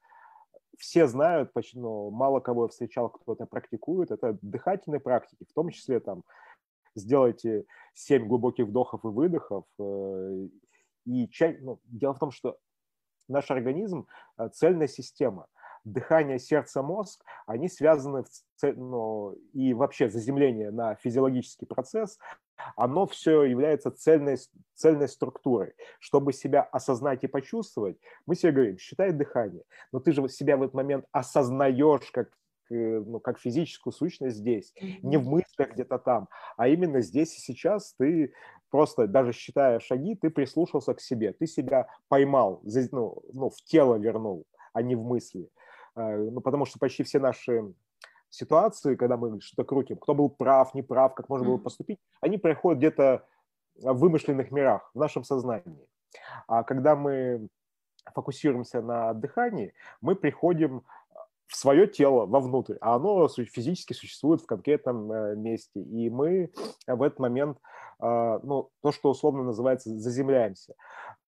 [0.78, 5.52] все знают, почти, ну, мало кого я встречал, кто это практикует, это дыхательные практики, в
[5.52, 6.22] том числе там
[6.94, 9.64] сделайте 7 глубоких вдохов и выдохов.
[9.80, 10.48] Э,
[11.06, 12.56] и чай, ну, дело в том, что
[13.26, 14.06] наш организм
[14.38, 15.48] э, цельная система
[15.84, 22.18] дыхание, сердце, мозг, они связаны в, ну, и вообще заземление на физиологический процесс,
[22.76, 24.36] оно все является цельной,
[24.74, 25.74] цельной структурой.
[25.98, 29.62] Чтобы себя осознать и почувствовать, мы себе говорим, считай дыхание,
[29.92, 32.28] но ты же себя в этот момент осознаешь как
[32.70, 37.40] э, ну, как физическую сущность здесь, не в мыслях где-то там, а именно здесь и
[37.40, 38.32] сейчас ты
[38.70, 42.62] просто, даже считая шаги, ты прислушался к себе, ты себя поймал,
[42.92, 45.48] ну, ну в тело вернул, а не в мысли.
[45.96, 47.72] Э, ну, потому что почти все наши
[48.34, 52.38] ситуации, когда мы что-то крутим, кто был прав, не прав, как можно было поступить, они
[52.38, 53.26] происходят где-то
[53.76, 55.86] в вымышленных мирах, в нашем сознании.
[56.46, 57.48] А когда мы
[58.14, 60.82] фокусируемся на дыхании, мы приходим
[61.54, 65.80] свое тело, вовнутрь, а оно физически существует в конкретном э, месте.
[65.80, 66.50] И мы
[66.86, 67.58] в этот момент,
[68.02, 70.74] э, ну, то, что условно называется, заземляемся.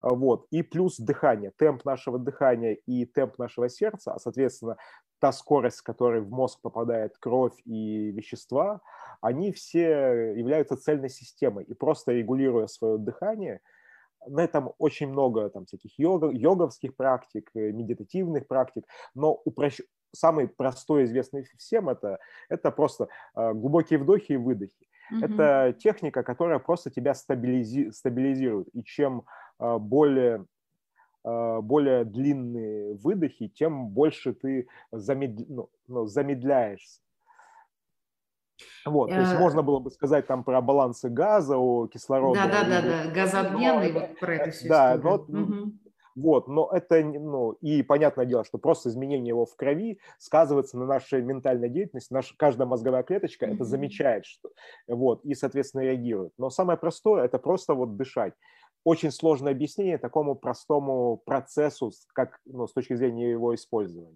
[0.02, 0.46] Вот.
[0.52, 4.78] И плюс дыхание, темп нашего дыхания и темп нашего сердца, а, соответственно,
[5.20, 8.82] та скорость, с которой в мозг попадает кровь и вещества,
[9.22, 11.64] они все являются цельной системой.
[11.64, 13.62] И просто регулируя свое дыхание,
[14.28, 19.82] на этом очень много там, всяких йога, йоговских практик, э, медитативных практик, но упрощ...
[20.12, 24.88] самый простой, известный всем это, это просто э, глубокие вдохи и выдохи.
[25.12, 25.26] Mm-hmm.
[25.26, 27.92] Это техника, которая просто тебя стабилизи...
[27.92, 28.68] стабилизирует.
[28.74, 29.24] И чем
[29.60, 30.46] э, более
[31.28, 35.50] более длинные выдохи, тем больше ты замед...
[35.50, 37.02] ну, ну, замедляешься.
[38.86, 42.42] Вот, то есть э, можно было бы сказать там про балансы газа, о кислорода.
[42.46, 44.70] Да, да, да, да, газообмен и вот про это все.
[44.70, 45.74] Да, но, угу.
[46.16, 50.86] вот, но это, ну, и понятное дело, что просто изменение его в крови сказывается на
[50.86, 54.50] нашей ментальной деятельности, наша, каждая мозговая клеточка это замечает, что,
[54.88, 56.34] вот, и, соответственно, реагирует.
[56.38, 58.34] Но самое простое– это просто вот дышать
[58.86, 64.16] очень сложное объяснение такому простому процессу, как ну, с точки зрения его использования.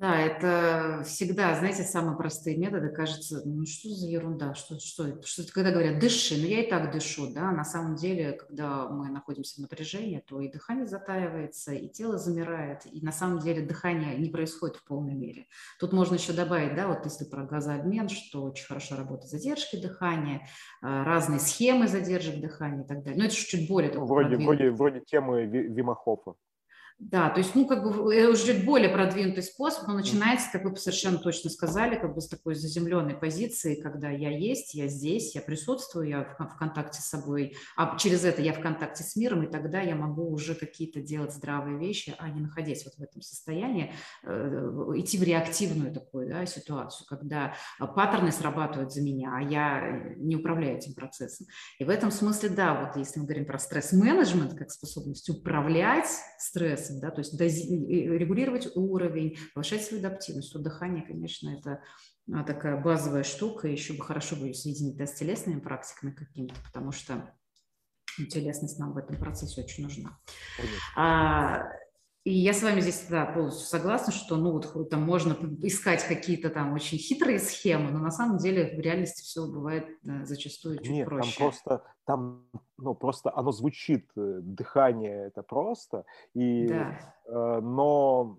[0.00, 5.26] Да, это всегда, знаете, самые простые методы, кажется, ну что за ерунда, что, что это,
[5.26, 8.88] что это, когда говорят дыши, ну я и так дышу, да, на самом деле, когда
[8.88, 13.60] мы находимся в напряжении, то и дыхание затаивается, и тело замирает, и на самом деле
[13.60, 15.48] дыхание не происходит в полной мере.
[15.78, 20.48] Тут можно еще добавить, да, вот если про газообмен, что очень хорошо работает задержки дыхания,
[20.80, 24.70] а, разные схемы задержек дыхания и так далее, но это чуть более ну, вроде, вроде,
[24.70, 26.36] вроде темы Вимахофа.
[27.00, 30.76] Да, то есть, ну, как бы это уже более продвинутый способ, но начинается, как вы
[30.76, 35.40] совершенно точно сказали, как бы с такой заземленной позиции, когда я есть, я здесь, я
[35.40, 39.44] присутствую, я в, в контакте с собой, а через это я в контакте с миром,
[39.44, 43.22] и тогда я могу уже какие-то делать здравые вещи, а не находясь вот в этом
[43.22, 50.14] состоянии, э, идти в реактивную такую да, ситуацию, когда паттерны срабатывают за меня, а я
[50.18, 51.46] не управляю этим процессом.
[51.78, 56.89] И в этом смысле, да, вот если мы говорим про стресс-менеджмент как способность управлять стрессом,
[56.90, 60.52] стрессом, да, то есть регулировать уровень, повышать свою адаптивность.
[60.52, 61.82] То дыхание, конечно, это
[62.32, 66.92] а, такая базовая штука, еще бы хорошо бы соединить да, с телесными практиками какими-то, потому
[66.92, 67.34] что
[68.30, 70.18] телесность нам в этом процессе очень нужна.
[70.96, 71.62] А,
[72.24, 76.50] и я с вами здесь да, полностью согласна, что ну вот там можно искать какие-то
[76.50, 80.90] там очень хитрые схемы, но на самом деле в реальности все бывает да, зачастую чуть
[80.90, 81.38] Нет, проще.
[81.38, 86.04] там просто там ну просто оно звучит э, дыхание это просто
[86.34, 87.14] и да.
[87.26, 88.38] э, но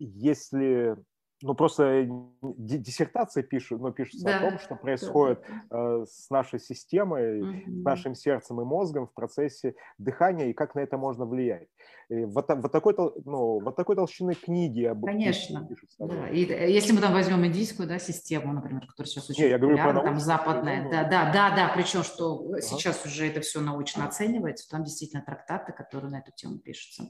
[0.00, 0.96] если
[1.42, 2.06] ну, просто
[2.42, 4.38] диссертация пишет, ну, пишется да.
[4.38, 6.02] о том, что происходит да.
[6.02, 7.80] э, с нашей системой, угу.
[7.80, 11.68] с нашим сердцем и мозгом в процессе дыхания и как на это можно влиять.
[12.10, 15.66] И вот, вот, такой, ну, вот такой толщины книги об Конечно.
[15.66, 16.28] Пишется, да.
[16.28, 19.58] И, э, если мы там возьмем индийскую да, систему, например, которая сейчас очень Не, я
[19.58, 22.60] говорю про там западная, да, да, да, да, причем что ага.
[22.60, 27.04] сейчас уже это все научно оценивается, там действительно трактаты, которые на эту тему пишутся.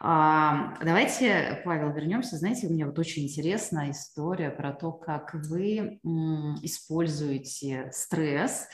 [0.00, 2.36] Давайте, Павел, вернемся.
[2.36, 6.00] Знаете, мне вот очень интересна история про то, как вы
[6.62, 8.68] используете стресс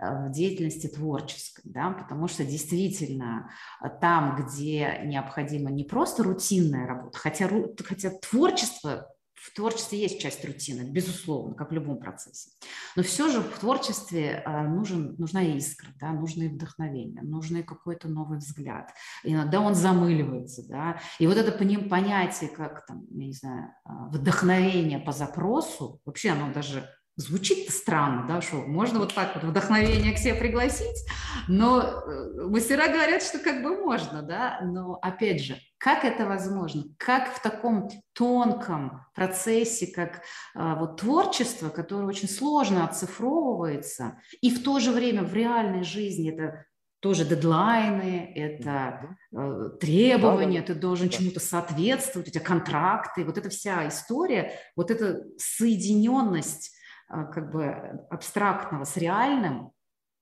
[0.00, 3.50] э, в деятельности творческой, да, потому что действительно
[3.82, 7.48] э, там, где необходима не просто рутинная работа, хотя,
[7.84, 9.08] хотя творчество
[9.40, 12.50] в творчестве есть часть рутины, безусловно, как в любом процессе.
[12.96, 17.62] Но все же в творчестве а, нужен, нужна искра, да, нужно и вдохновение, нужно и
[17.62, 18.90] какой-то новый взгляд.
[19.24, 20.66] Иногда он замыливается.
[20.68, 21.52] Да, и вот это
[21.88, 28.28] понятие, как там, я не знаю, а, вдохновение по запросу, вообще оно даже Звучит странно,
[28.28, 31.04] да, что можно вот так вот вдохновение к себе пригласить,
[31.48, 36.84] но э, мастера говорят, что как бы можно, да, но опять же, как это возможно?
[36.96, 40.22] Как в таком тонком процессе, как
[40.54, 46.32] а, вот творчество, которое очень сложно оцифровывается, и в то же время в реальной жизни
[46.32, 46.66] это
[47.00, 54.52] тоже дедлайны, это э, требования, ты должен чему-то соответствовать, эти контракты, вот эта вся история,
[54.76, 56.77] вот эта соединенность
[57.08, 57.66] как бы
[58.10, 59.72] абстрактного с реальным,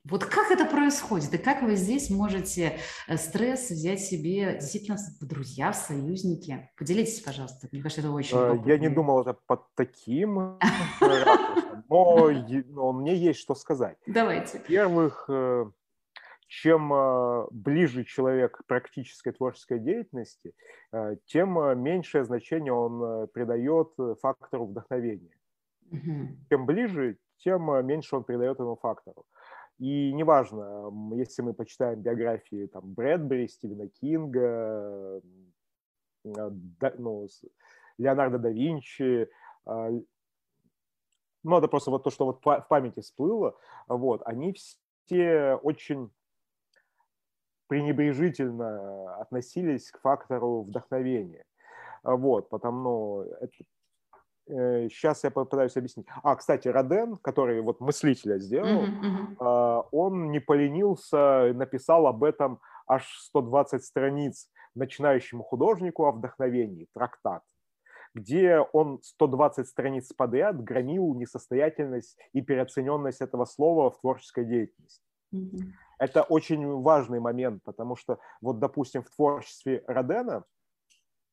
[0.08, 5.26] вот как это происходит, и как вы здесь можете э, стресс взять себе действительно в
[5.26, 6.70] друзья, в союзники?
[6.78, 10.58] Поделитесь, пожалуйста, мне кажется, это очень э, Я не думал это под таким
[11.00, 11.24] э,
[11.88, 12.30] но,
[12.68, 13.98] но мне есть что сказать.
[14.06, 14.58] Давайте.
[14.58, 15.28] Во-первых,
[16.46, 20.54] чем ближе человек к практической творческой деятельности,
[21.26, 23.88] тем меньшее значение он придает
[24.20, 25.36] фактору вдохновения.
[25.90, 26.28] Угу.
[26.50, 29.24] Чем ближе, тем э, меньше он придает этому фактору.
[29.78, 35.20] И неважно, если мы почитаем биографии там, Брэдбери, Стивена Кинга,
[36.24, 36.50] э,
[36.98, 37.28] ну,
[37.98, 39.28] Леонардо да Винчи,
[39.64, 39.90] а,
[41.42, 46.10] ну, это просто вот то, что вот в памяти всплыло, вот, они все очень
[47.68, 51.44] пренебрежительно относились к фактору вдохновения.
[52.02, 53.52] Вот, потому, ну, это
[54.48, 56.06] Сейчас э, я попытаюсь объяснить.
[56.22, 59.88] А, кстати, Роден, который вот мыслителя сделал, uh-huh, uh-huh.
[59.90, 67.42] он не поленился, написал об этом аж 120 страниц начинающему художнику о вдохновении, трактат,
[68.14, 75.02] где он 120 страниц подряд громил несостоятельность и переоцененность этого слова в творческой деятельности.
[75.34, 75.72] Uh-huh.
[75.98, 80.44] Это очень важный момент, потому что вот, допустим, в творчестве Родена–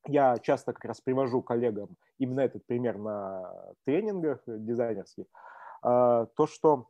[0.08, 3.52] я часто как раз привожу коллегам именно этот пример на
[3.86, 5.26] тренингах дизайнерских,
[5.82, 6.88] а, то, что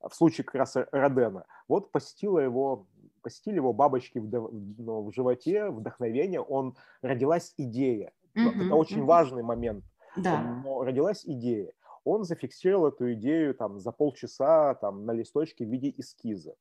[0.00, 2.86] в случае как раз Родена, вот посетила его,
[3.22, 8.12] посетили его бабочки в, ну, в животе, вдохновение, он, родилась идея.
[8.36, 8.66] Mm-hmm.
[8.66, 9.04] Это очень mm-hmm.
[9.04, 9.84] важный момент.
[10.16, 10.40] Да.
[10.64, 11.72] Но родилась идея.
[12.04, 16.54] Он зафиксировал эту идею там, за полчаса там, на листочке в виде эскиза.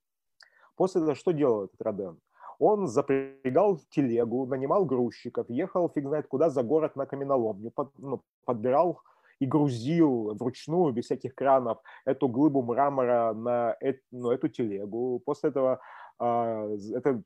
[0.75, 2.19] После этого что делал этот Роден?
[2.59, 8.21] Он запрягал телегу, нанимал грузчиков, ехал фиг знает куда за город на каменоломню, под, ну,
[8.45, 9.01] подбирал
[9.39, 15.21] и грузил вручную, без всяких кранов, эту глыбу мрамора на эту, ну, эту телегу.
[15.25, 15.79] После этого
[16.19, 17.21] э, эта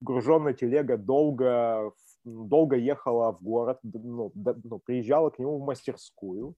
[0.00, 1.92] груженная телега долго,
[2.24, 6.54] долго ехала в город, ну, до, ну, приезжала к нему в мастерскую.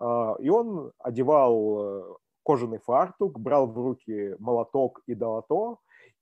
[0.00, 5.78] Э, и он одевал э, кожаный фартук, брал в руки молоток и долото,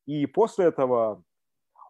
[0.06, 1.22] и после этого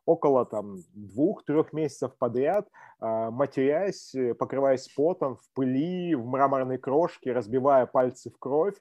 [0.06, 2.68] около там двух-трех месяцев подряд,
[3.00, 8.76] а, матерясь, покрываясь потом, в пыли, в мраморной крошке, разбивая пальцы в кровь,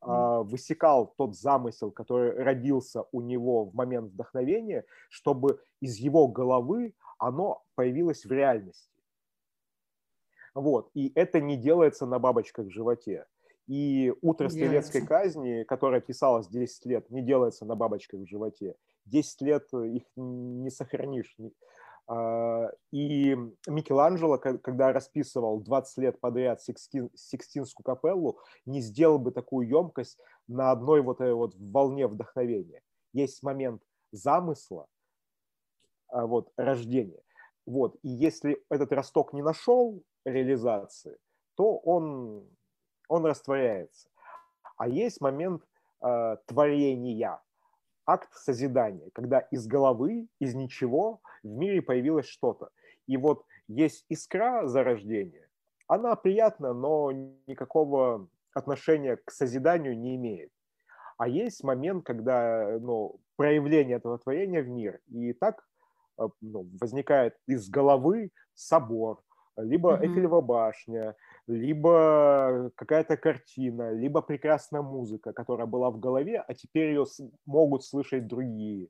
[0.00, 6.94] а, высекал тот замысел, который родился у него в момент вдохновения, чтобы из его головы
[7.18, 8.90] оно появилось в реальности.
[10.54, 10.90] Вот.
[10.94, 13.26] И это не делается на бабочках в животе.
[13.70, 18.74] И «Утро стрелецкой казни», которая писалась 10 лет, не делается на бабочках в животе.
[19.04, 21.36] 10 лет их не сохранишь.
[22.08, 23.36] А, и
[23.68, 30.18] Микеланджело, когда расписывал 20 лет подряд Сикстинскую капеллу, не сделал бы такую емкость
[30.48, 32.82] на одной вот этой вот волне вдохновения.
[33.12, 34.88] Есть момент замысла,
[36.08, 37.22] а, вот, рождения.
[37.66, 37.94] Вот.
[38.02, 41.18] И если этот росток не нашел реализации,
[41.54, 42.48] то он
[43.10, 44.08] он растворяется.
[44.78, 45.62] А есть момент
[46.02, 47.42] э, творения,
[48.06, 52.70] акт созидания, когда из головы, из ничего в мире появилось что-то.
[53.06, 55.48] И вот есть искра зарождения,
[55.88, 57.10] она приятна, но
[57.46, 60.50] никакого отношения к созиданию не имеет.
[61.18, 65.66] А есть момент, когда ну, проявление этого творения в мир, и так
[66.18, 69.20] э, ну, возникает из головы собор,
[69.56, 70.02] либо mm-hmm.
[70.04, 71.16] Эйфелева башня,
[71.46, 77.04] либо какая-то картина, либо прекрасная музыка, которая была в голове, а теперь ее
[77.46, 78.88] могут слышать другие,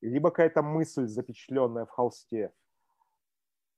[0.00, 2.52] либо какая-то мысль, запечатленная в холсте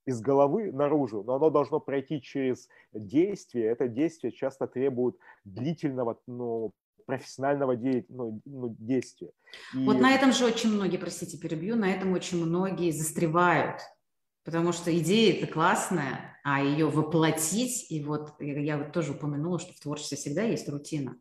[0.07, 3.67] из головы наружу, но оно должно пройти через действие.
[3.67, 6.73] Это действие часто требует длительного, ну,
[7.05, 9.33] профессионального де, ну, ну, действия.
[9.75, 9.85] И...
[9.85, 13.83] Вот на этом же очень многие, простите, перебью, на этом очень многие застревают
[14.49, 19.75] потому что идея это классная, а ее воплотить, и вот я вот тоже упомянула, что
[19.75, 21.21] в творчестве всегда есть рутина.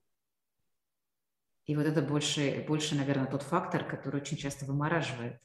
[1.66, 5.42] И вот это больше, больше, наверное, тот фактор, который очень часто вымораживает.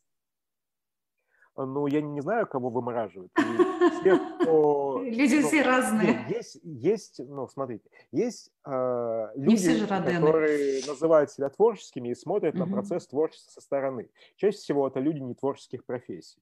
[1.56, 3.32] Ну, я не знаю, кого вымораживает.
[4.00, 6.24] Все, кто, люди ну, все разные.
[6.28, 12.64] Есть, есть, ну, смотрите, есть э, люди, которые называют себя творческими и смотрят угу.
[12.64, 14.08] на процесс творчества со стороны.
[14.36, 16.40] Чаще всего это люди не творческих профессий.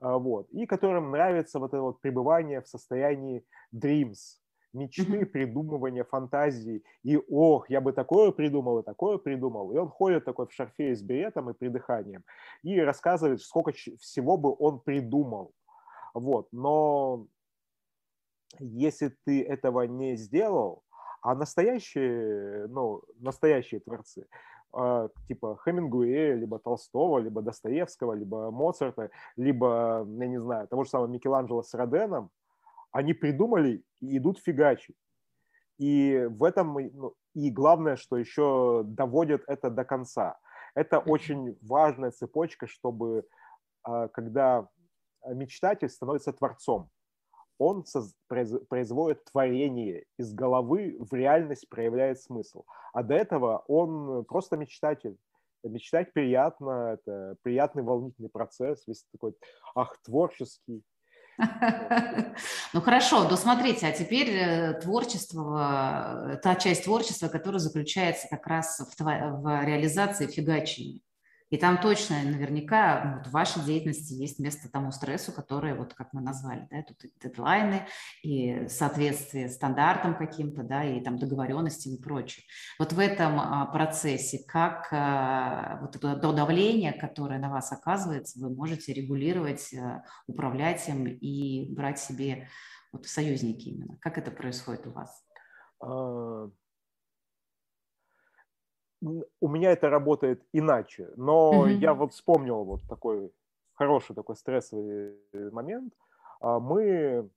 [0.00, 4.38] А, вот, и которым нравится вот это вот пребывание в состоянии dreams,
[4.72, 9.72] мечты, придумывания, фантазии, и ох, я бы такое придумал и такое придумал.
[9.72, 12.24] И он ходит такой в шарфе с беретом и придыханием
[12.62, 15.52] и рассказывает, сколько всего бы он придумал.
[16.12, 17.26] Вот, но
[18.60, 20.82] если ты этого не сделал,
[21.22, 24.26] а настоящие, ну, настоящие творцы,
[25.28, 31.06] типа Хемингуэя, либо Толстого, либо Достоевского, либо Моцарта, либо, я не знаю, того же самого
[31.06, 32.30] Микеланджело с Роденом,
[32.92, 34.96] они придумали и идут фигачить.
[35.78, 40.38] И в этом, ну, и главное, что еще доводят это до конца.
[40.74, 43.26] Это очень важная цепочка, чтобы
[43.82, 44.68] а, когда
[45.26, 46.90] мечтатель становится творцом,
[47.64, 47.84] он
[48.68, 52.64] производит творение из головы, в реальность проявляет смысл.
[52.92, 55.16] А до этого он просто мечтатель.
[55.62, 59.34] Мечтать приятно, это приятный волнительный процесс, весь такой,
[59.74, 60.82] ах, творческий.
[62.72, 68.80] Ну хорошо, ну смотрите, а теперь э, творчество, та часть творчества, которая заключается как раз
[68.98, 71.00] в реализации фигачения.
[71.54, 76.12] И там точно, наверняка, вот в вашей деятельности есть место тому стрессу, которое, вот как
[76.12, 77.86] мы назвали, да, тут дедлайны
[78.24, 82.44] и соответствие стандартам каким-то, да, и там договоренностям и прочее.
[82.76, 88.52] Вот в этом а, процессе, как а, вот это давление, которое на вас оказывается, вы
[88.52, 92.48] можете регулировать, а, управлять им и брать себе
[92.90, 93.96] вот союзники именно.
[94.00, 95.24] Как это происходит у вас?
[99.40, 101.72] У меня это работает иначе, но mm-hmm.
[101.74, 103.30] я вот вспомнил вот такой
[103.74, 105.14] хороший такой стрессовый
[105.52, 105.92] момент.
[106.40, 107.28] А, мы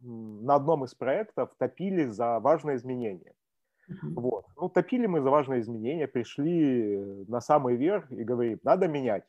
[0.00, 3.34] на одном из проектов топили за важное изменение.
[3.90, 4.14] Mm-hmm.
[4.16, 4.46] Вот.
[4.56, 9.24] Ну, топили мы за важное изменение, пришли на самый верх и говорим, надо менять.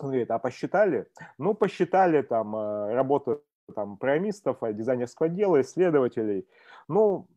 [0.00, 1.06] Он говорит, а посчитали?
[1.38, 3.42] Ну, посчитали там э, работу
[3.74, 6.46] там, программистов, дизайнерского отдела, исследователей.
[6.88, 7.28] Ну,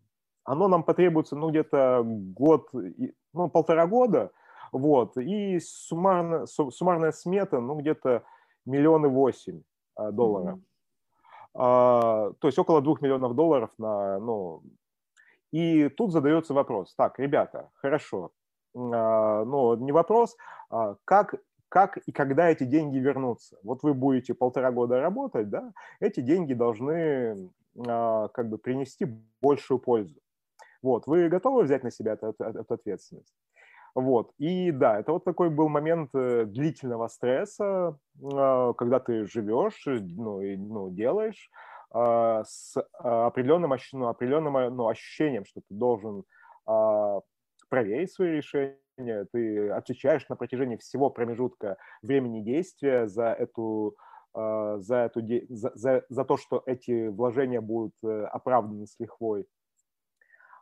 [0.46, 2.70] оно нам потребуется, ну, где-то год,
[3.34, 4.32] ну, полтора года,
[4.72, 8.24] вот, и суммарно, суммарная смета, ну, где-то
[8.66, 9.62] миллионы восемь
[9.96, 10.58] а, долларов.
[10.58, 10.62] Mm-hmm.
[11.56, 14.62] А, то есть около двух миллионов долларов на, ну,
[15.52, 18.32] и тут задается вопрос, так, ребята, хорошо,
[18.76, 20.38] а, ну, не вопрос,
[20.70, 21.36] а как
[21.68, 23.58] как и когда эти деньги вернутся.
[23.62, 27.50] Вот вы будете полтора года работать, да, эти деньги должны
[27.86, 29.06] а, как бы принести
[29.42, 30.16] большую пользу.
[30.82, 33.34] Вот, вы готовы взять на себя эту, эту ответственность?
[33.96, 34.34] Вот.
[34.38, 40.00] И да, это вот такой был момент э, длительного стресса, а, когда ты живешь, э,
[40.02, 41.50] ну, и, ну делаешь
[41.92, 46.24] а, с определенным, ну, определенным ну, ощущением, что ты должен
[47.70, 53.96] проверить свои решения, ты отвечаешь на протяжении всего промежутка времени действия за эту
[54.34, 59.48] за, эту, за, за, за то, что эти вложения будут э, оправданы с лихвой.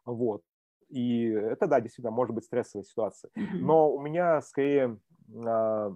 [0.06, 0.43] Вот.
[0.89, 3.32] И это, да, действительно, может быть стрессовая ситуация.
[3.36, 4.99] Но у меня скорее,
[5.45, 5.95] а,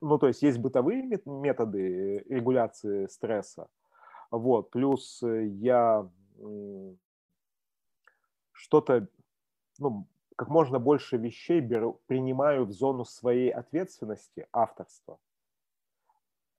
[0.00, 3.68] ну, то есть есть бытовые методы регуляции стресса,
[4.30, 6.08] вот, плюс я
[8.52, 9.08] что-то,
[9.78, 15.18] ну, как можно больше вещей беру, принимаю в зону своей ответственности авторства.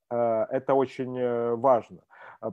[0.09, 2.03] А, это очень э, важно,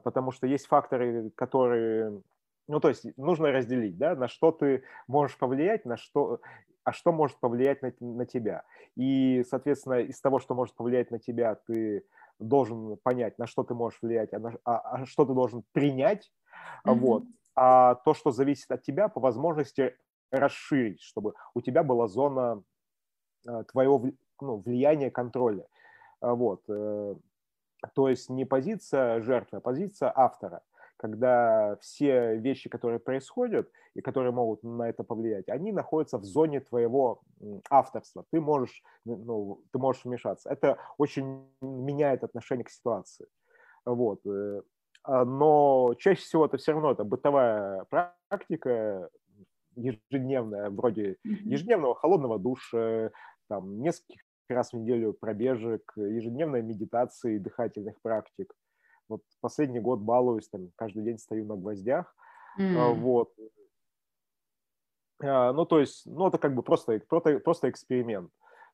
[0.05, 2.23] потому что есть факторы, которые
[2.69, 6.41] ну, то есть нужно разделить, да, на что ты можешь повлиять, на что,
[6.85, 8.65] а что может повлиять на, на тебя.
[8.97, 12.05] И, соответственно, из того, что может повлиять на тебя, ты
[12.39, 16.33] должен понять, на что ты можешь влиять, а, на, а, а что ты должен принять,
[16.85, 16.95] mm-hmm.
[16.95, 17.25] вот.
[17.55, 19.97] А то, что зависит от тебя, по возможности
[20.31, 22.63] расширить, чтобы у тебя была зона
[23.49, 24.05] э, твоего
[24.41, 25.67] ну, влияния, контроля.
[26.21, 26.63] Вот.
[26.69, 27.15] Э,
[27.95, 30.63] то есть не позиция жертвы, а позиция автора–
[30.97, 36.61] когда все вещи, которые происходят и которые могут на это повлиять, они находятся в зоне
[36.61, 37.23] твоего
[37.71, 38.25] авторства.
[38.31, 40.51] Ты можешь, ну, ты можешь вмешаться.
[40.51, 43.27] Это очень меняет отношение к ситуации.
[43.85, 44.27] Вот.
[44.27, 44.63] Э,
[45.05, 49.11] а, но чаще всего это все равно это бытовая практика
[49.77, 53.11] ежедневная, вроде ежедневного холодного душа,
[53.49, 58.53] там, нескольких раз в неделю пробежек, ежедневной медитации, дыхательных практик–
[59.09, 62.15] вот последний год балуюсь, там, каждый день стою на гвоздях.
[62.59, 62.95] Mm.
[62.95, 63.33] Вот.
[65.23, 68.31] А, ну, то есть, ну, это как бы просто, просто, просто эксперимент.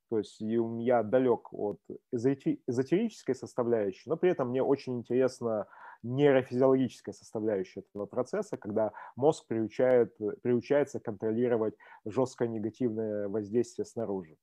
[0.08, 1.80] То есть я далек от
[2.12, 5.66] эзотерической составляющей, но при этом мне очень интересна
[6.02, 11.74] нейрофизиологическая составляющая этого процесса, когда мозг приучает, приучается контролировать
[12.04, 14.36] жесткое негативное воздействие снаружи.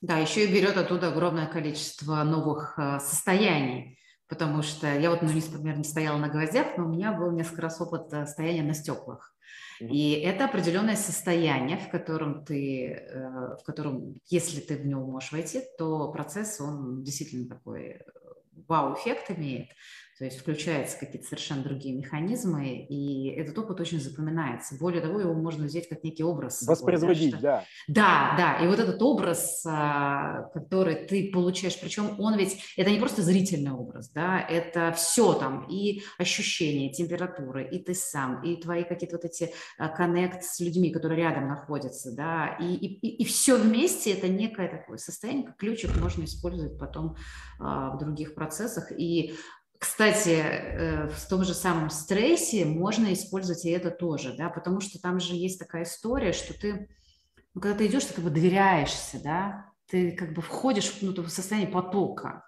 [0.00, 3.98] Да, еще и берет оттуда огромное количество новых а, состояний
[4.28, 7.62] потому что я вот, ну, например, не стояла на гвоздях, но у меня был несколько
[7.62, 9.34] раз опыт э, стояния на стеклах.
[9.80, 15.32] И это определенное состояние, в котором ты, э, в котором, если ты в него можешь
[15.32, 18.00] войти, то процесс, он действительно такой э,
[18.68, 19.70] вау-эффект имеет
[20.22, 24.76] то есть включаются какие-то совершенно другие механизмы, и этот опыт очень запоминается.
[24.78, 26.62] Более того, его можно взять как некий образ.
[26.62, 27.64] Воспроизводить, да.
[27.88, 33.00] Да, да, и вот этот образ, а, который ты получаешь, причем он ведь, это не
[33.00, 38.84] просто зрительный образ, да, это все там, и ощущения, температуры, и ты сам, и твои
[38.84, 43.56] какие-то вот эти а, коннект с людьми, которые рядом находятся, да, и, и, и все
[43.56, 47.16] вместе это некое такое состояние, как ключик можно использовать потом
[47.58, 49.34] а, в других процессах, и
[49.82, 55.00] кстати, э, в том же самом стрессе можно использовать и это тоже, да, потому что
[55.00, 56.88] там же есть такая история, что ты,
[57.52, 61.28] ну, когда ты идешь, ты как бы доверяешься, да, ты как бы входишь ну, в
[61.28, 62.44] состояние потока.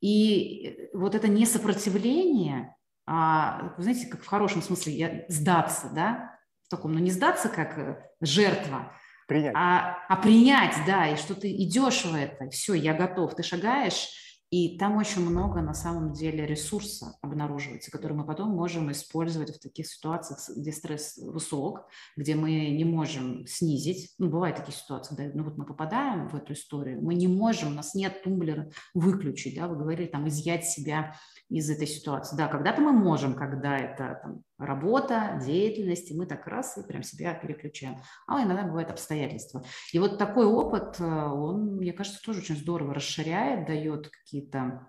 [0.00, 2.74] И вот это не сопротивление,
[3.04, 7.76] а, знаете, как в хорошем смысле я, сдаться, да, в таком, ну не сдаться как
[7.76, 8.96] э, жертва,
[9.28, 9.52] принять.
[9.54, 14.29] А, а принять, да, и что ты идешь в это, все, я готов, ты шагаешь,
[14.50, 19.60] и там очень много на самом деле ресурса обнаруживается, который мы потом можем использовать в
[19.60, 21.86] таких ситуациях, где стресс высок,
[22.16, 24.12] где мы не можем снизить.
[24.18, 27.70] Ну, бывают такие ситуации, да, ну вот мы попадаем в эту историю, мы не можем,
[27.70, 31.14] у нас нет тумблера выключить, да, вы говорили, там, изъять себя
[31.48, 32.36] из этой ситуации.
[32.36, 37.02] Да, когда-то мы можем, когда это там, работа, деятельность, и мы так раз и прям
[37.02, 37.96] себя переключаем.
[38.26, 39.64] А иногда бывают обстоятельства.
[39.92, 44.86] И вот такой опыт, э, он, мне кажется, тоже очень здорово расширяет, дает какие-то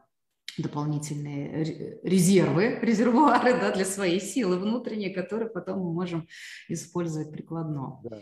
[0.58, 6.28] дополнительные резервы, резервуары да, для своей силы внутренней, которые потом мы можем
[6.68, 8.00] использовать прикладно.
[8.04, 8.20] Да.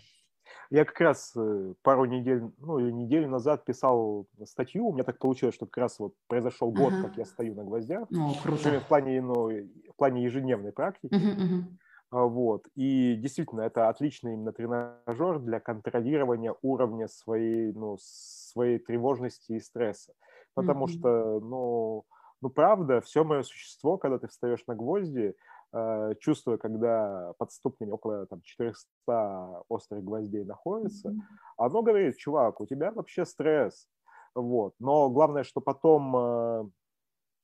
[0.70, 5.17] Я как раз э, пару недель, ну или неделю назад писал статью, у меня так
[5.17, 7.07] получилось, что как раз вот произошел год, ага.
[7.07, 8.07] как я стою на гвоздях.
[8.11, 8.80] О, круто.
[8.80, 11.15] В плане, ну, в плане ежедневной практики.
[11.15, 12.30] Угу, угу.
[12.30, 12.67] Вот.
[12.76, 20.13] И действительно, это отличный именно тренажер для контролирования уровня своей, ну, своей тревожности и стресса.
[20.53, 22.05] Потому mm что, ну,
[22.41, 25.36] ну, правда, все мое существо, когда ты встаешь на гвозди,
[25.72, 31.20] Э, чувствуя, когда под ступнями около там, 400 острых гвоздей находится, mm-hmm.
[31.57, 33.88] оно говорит, чувак, у тебя вообще стресс.
[34.34, 34.74] Вот.
[34.80, 36.70] Но главное, что потом э,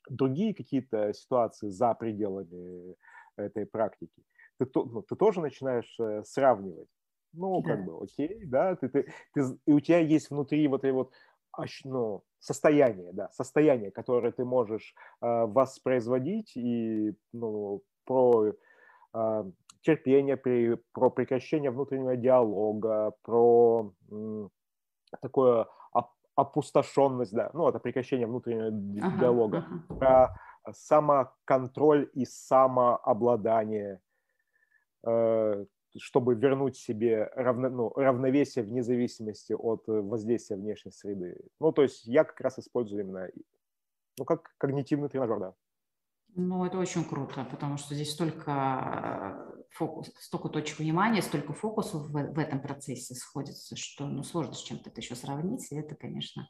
[0.09, 2.95] другие какие-то ситуации за пределами
[3.37, 4.23] этой практики,
[4.57, 6.89] ты, ну, ты тоже начинаешь э, сравнивать.
[7.31, 7.75] Ну, да.
[7.75, 11.11] как бы, окей, да, ты, ты, ты, и у тебя есть внутри вот этой вот
[11.83, 18.53] ну, состояние, да, состояние, которое ты можешь э, воспроизводить и ну, про
[19.13, 19.43] э,
[19.81, 24.49] терпение, при, про прекращение внутреннего диалога, про м,
[25.21, 28.67] такое оп опустошенность, да, ну, это прекращение внутреннего
[29.07, 29.97] ага, диалога, ага.
[29.99, 34.01] про самоконтроль и самообладание,
[35.05, 35.65] э,
[35.97, 41.37] чтобы вернуть себе равно, ну, равновесие вне зависимости от э, воздействия внешней среды.
[41.59, 43.29] Ну, то есть я как раз использую именно,
[44.17, 45.53] ну, как когнитивный тренажер, да.
[46.37, 52.07] Ну, это очень круто, потому что здесь столько э, фокус, столько точек внимания, столько фокусов
[52.07, 55.95] в, в этом процессе сходится, что ну, сложно с чем-то это еще сравнить, и это,
[55.95, 56.49] конечно,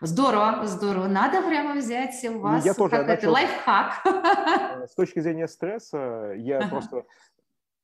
[0.00, 1.08] здорово, здорово.
[1.08, 4.06] Надо прямо взять у ну, вас я тоже как начал, это лайфхак.
[4.06, 6.68] Э, с точки зрения стресса, я ага.
[6.68, 7.04] просто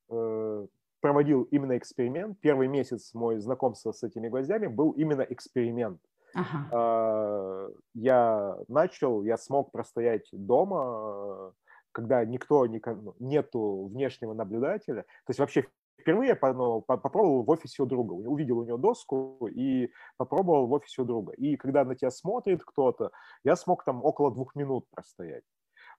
[0.09, 0.67] э,
[1.01, 2.39] проводил именно эксперимент.
[2.41, 6.01] Первый месяц мой знакомство с этими гвоздями был именно эксперимент.
[6.35, 6.69] Ага.
[6.73, 11.53] А, я начал, я смог простоять дома,
[11.93, 15.03] когда никто, ну, нету внешнего наблюдателя.
[15.03, 15.67] То есть вообще
[16.01, 18.13] впервые ну, попробовал в офисе у друга.
[18.13, 21.33] Увидел у него доску и попробовал в офисе у друга.
[21.33, 23.11] И когда на тебя смотрит кто-то,
[23.45, 25.45] я смог там около двух минут простоять.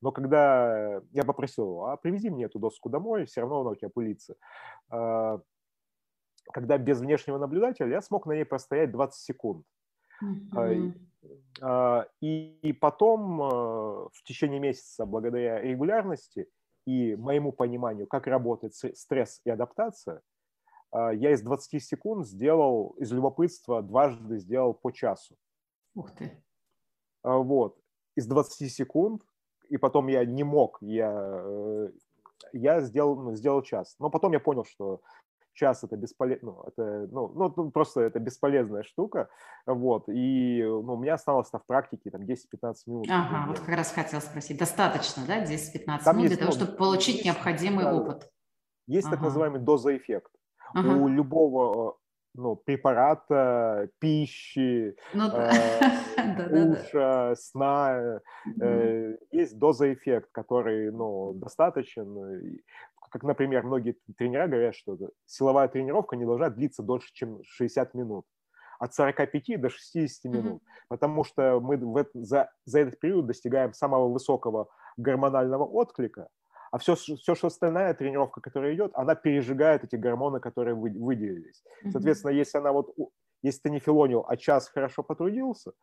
[0.02, 3.76] Но когда я попросил его, а привези мне эту доску домой, все равно она у
[3.76, 4.36] тебя пылится.
[4.90, 5.40] А,
[6.52, 9.66] когда без внешнего наблюдателя, я смог на ней простоять 20 секунд.
[10.22, 12.06] Mm-hmm.
[12.22, 16.48] И потом в течение месяца, благодаря регулярности
[16.86, 20.22] и моему пониманию, как работает стресс и адаптация,
[20.94, 25.36] я из 20 секунд сделал, из любопытства дважды сделал по часу.
[25.96, 26.44] Ух ты.
[27.24, 27.78] Вот.
[28.16, 29.24] Из 20 секунд
[29.72, 31.90] и потом я не мог, я, э,
[32.52, 33.96] я сделал, сделал час.
[34.00, 35.02] Но потом я понял, что
[35.54, 39.30] час это бесполезно, ну, это, ну, ну, просто это бесполезная штука,
[39.66, 43.08] вот, и ну, у меня осталось в практике там 10-15 минут.
[43.10, 46.78] Ага, вот как раз хотел спросить, достаточно, да, 10-15 минут есть, для того, ну, чтобы
[46.78, 48.32] получить есть, необходимый да, опыт?
[48.88, 49.18] Есть ага.
[49.18, 50.32] так называемый доза-эффект.
[50.74, 50.96] Ага.
[50.96, 51.98] У любого
[52.34, 55.52] ну, препарата, пищи, ну, да.
[56.18, 58.22] э, душа, сна.
[58.62, 62.60] Э, есть доза-эффект, который ну, достаточен.
[63.12, 68.26] Как, например, многие тренера говорят, что силовая тренировка не должна длиться дольше, чем 60 минут.
[68.80, 70.64] От 45 до 60 минут.
[70.64, 70.86] Mm-hmm.
[70.88, 76.30] Потому что мы в, за, за этот период достигаем самого высокого гормонального отклика,
[76.72, 81.64] а все, все, что остальная тренировка, которая идет, она пережигает эти гормоны, которые вы, выделились.
[81.84, 81.92] Mm-hmm.
[81.92, 82.96] Соответственно, если она вот,
[83.42, 85.74] если ты не филонил, а час хорошо потрудился,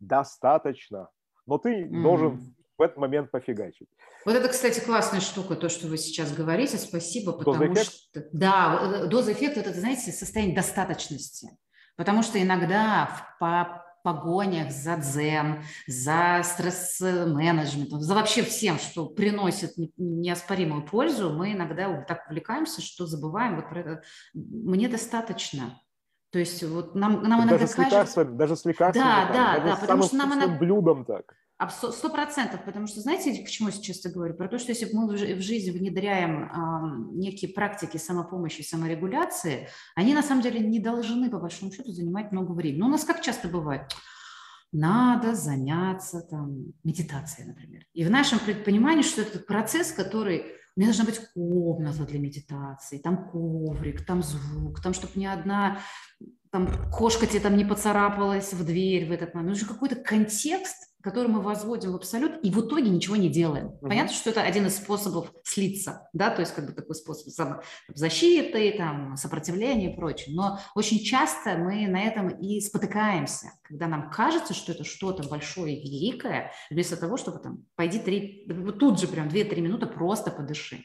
[0.00, 1.10] достаточно,
[1.46, 2.02] но ты mm-hmm.
[2.02, 3.88] должен в этот момент пофигачить.
[4.24, 8.24] Вот это, кстати, классная штука, то, что вы сейчас говорите, спасибо, потому доза что...
[8.32, 11.50] Да, доза эффекта, это, знаете, состояние достаточности.
[11.96, 13.10] Потому что иногда
[13.40, 22.02] по погонях за дзен, за стресс-менеджментом, за вообще всем, что приносит неоспоримую пользу, мы иногда
[22.02, 24.02] так увлекаемся, что забываем вот про это.
[24.32, 25.80] Мне достаточно.
[26.30, 27.74] То есть вот нам, нам иногда даже кажется...
[27.74, 29.04] С лекарствами, даже с лекарствами.
[29.04, 30.56] Да, так, да, да, потому что нам иногда...
[30.56, 31.34] блюдом так.
[31.66, 34.34] Сто процентов, потому что, знаете, к чему я сейчас говорю?
[34.34, 40.22] Про то, что если мы в жизни внедряем э, некие практики самопомощи, саморегуляции, они на
[40.22, 42.78] самом деле не должны, по большому счету, занимать много времени.
[42.78, 43.90] Но у нас как часто бывает?
[44.70, 47.86] Надо заняться там, медитацией, например.
[47.92, 50.44] И в нашем предпонимании, что это процесс, который
[50.76, 55.80] у меня должна быть комната для медитации, там коврик, там звук, там, чтобы ни одна
[56.50, 59.50] там, кошка тебе там не поцарапалась в дверь в этот момент.
[59.50, 63.68] Нужен какой-то контекст, который мы возводим в абсолют, и в итоге ничего не делаем.
[63.68, 63.88] Mm-hmm.
[63.88, 67.32] Понятно, что это один из способов слиться, да, то есть как бы такой способ
[67.94, 70.34] защиты, там, сопротивления и прочее.
[70.34, 75.76] Но очень часто мы на этом и спотыкаемся, когда нам кажется, что это что-то большое
[75.76, 78.46] и великое, вместо того, чтобы там, пойди три,
[78.78, 80.84] тут же прям 2-3 минуты просто подыши.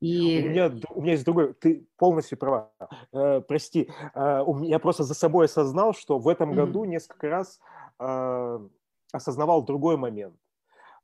[0.00, 0.44] И...
[0.44, 2.72] У, меня, у меня есть другой, ты полностью права.
[3.12, 6.54] Э, прости, э, у меня просто за собой осознал, что в этом mm-hmm.
[6.54, 7.60] году несколько раз
[7.98, 8.68] э,
[9.12, 10.36] осознавал другой момент.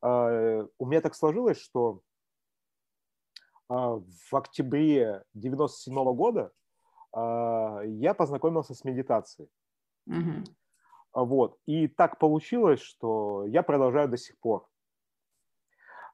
[0.04, 2.02] А, у меня так сложилось, что
[3.68, 6.52] а, в октябре 97 года
[7.12, 9.48] а, я познакомился с медитацией.
[10.06, 10.44] Угу.
[11.14, 11.58] Вот.
[11.64, 14.66] И так получилось, что я продолжаю до сих пор.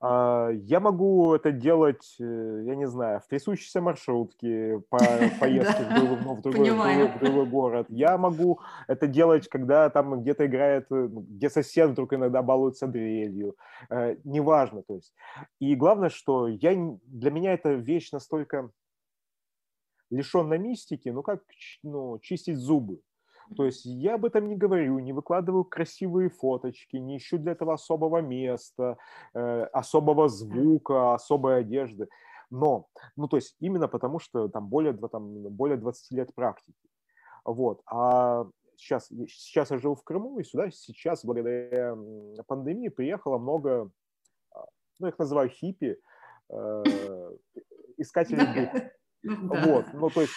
[0.02, 4.98] А, я могу это делать, э, я не знаю, в трясущейся маршрутке, по
[5.40, 5.84] поездке
[7.16, 7.86] в другой город.
[7.90, 12.86] Я могу это делать, когда там где-то играет, э, ну, где сосед вдруг иногда балуется
[12.86, 13.56] дрелью.
[13.90, 15.12] Э, неважно, то есть.
[15.58, 16.74] И главное, что я,
[17.04, 18.70] для меня эта вещь настолько
[20.08, 21.42] лишенно мистики, ну как
[21.82, 23.00] ну, чистить зубы.
[23.56, 27.74] То есть я об этом не говорю, не выкладываю красивые фоточки, не ищу для этого
[27.74, 28.96] особого места,
[29.34, 32.08] э, особого звука, особой одежды.
[32.50, 36.88] Но, ну то есть именно потому, что там более, там, более 20 лет практики.
[37.44, 37.80] Вот.
[37.86, 38.46] А
[38.76, 41.96] сейчас, сейчас я живу в Крыму, и сюда сейчас, благодаря
[42.46, 43.90] пандемии, приехало много,
[44.52, 44.64] а,
[44.98, 45.98] ну, я их называю хиппи,
[46.50, 46.82] э,
[47.96, 48.92] искателей духа.
[49.22, 50.32] Вот, ну, то есть,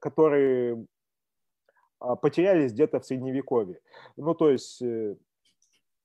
[0.00, 0.99] которые а,
[2.20, 3.80] потерялись где-то в Средневековье.
[4.16, 5.16] Ну, то есть, э,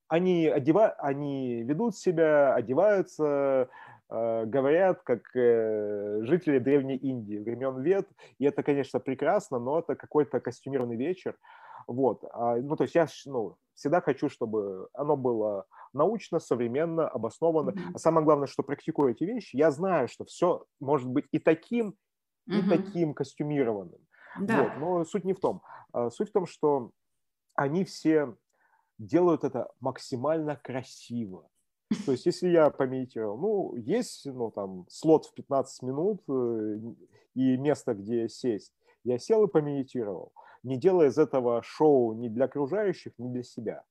[0.08, 0.88] они, одева...
[0.98, 3.68] они ведут себя, одеваются,
[4.08, 9.96] Э, говорят, как э, жители Древней Индии времен Вет, и это, конечно, прекрасно, но это
[9.96, 11.36] какой-то костюмированный вечер,
[11.88, 17.70] вот, а, ну, то есть я ну, всегда хочу, чтобы оно было научно, современно, обоснованно,
[17.70, 17.92] mm-hmm.
[17.94, 21.96] а самое главное, что практикую эти вещи, я знаю, что все может быть и таким,
[22.46, 22.68] и mm-hmm.
[22.68, 23.98] таким костюмированным,
[24.40, 24.62] да.
[24.62, 25.62] вот, но суть не в том,
[25.92, 26.90] а суть в том, что
[27.54, 28.34] они все
[28.98, 31.48] делают это максимально красиво,
[32.04, 36.80] то есть, если я помедитировал, ну, есть, ну, там, слот в 15 минут э,
[37.34, 38.72] и место, где сесть,
[39.04, 40.32] я сел и помедитировал,
[40.64, 43.84] не делая из этого шоу ни для окружающих, ни для себя.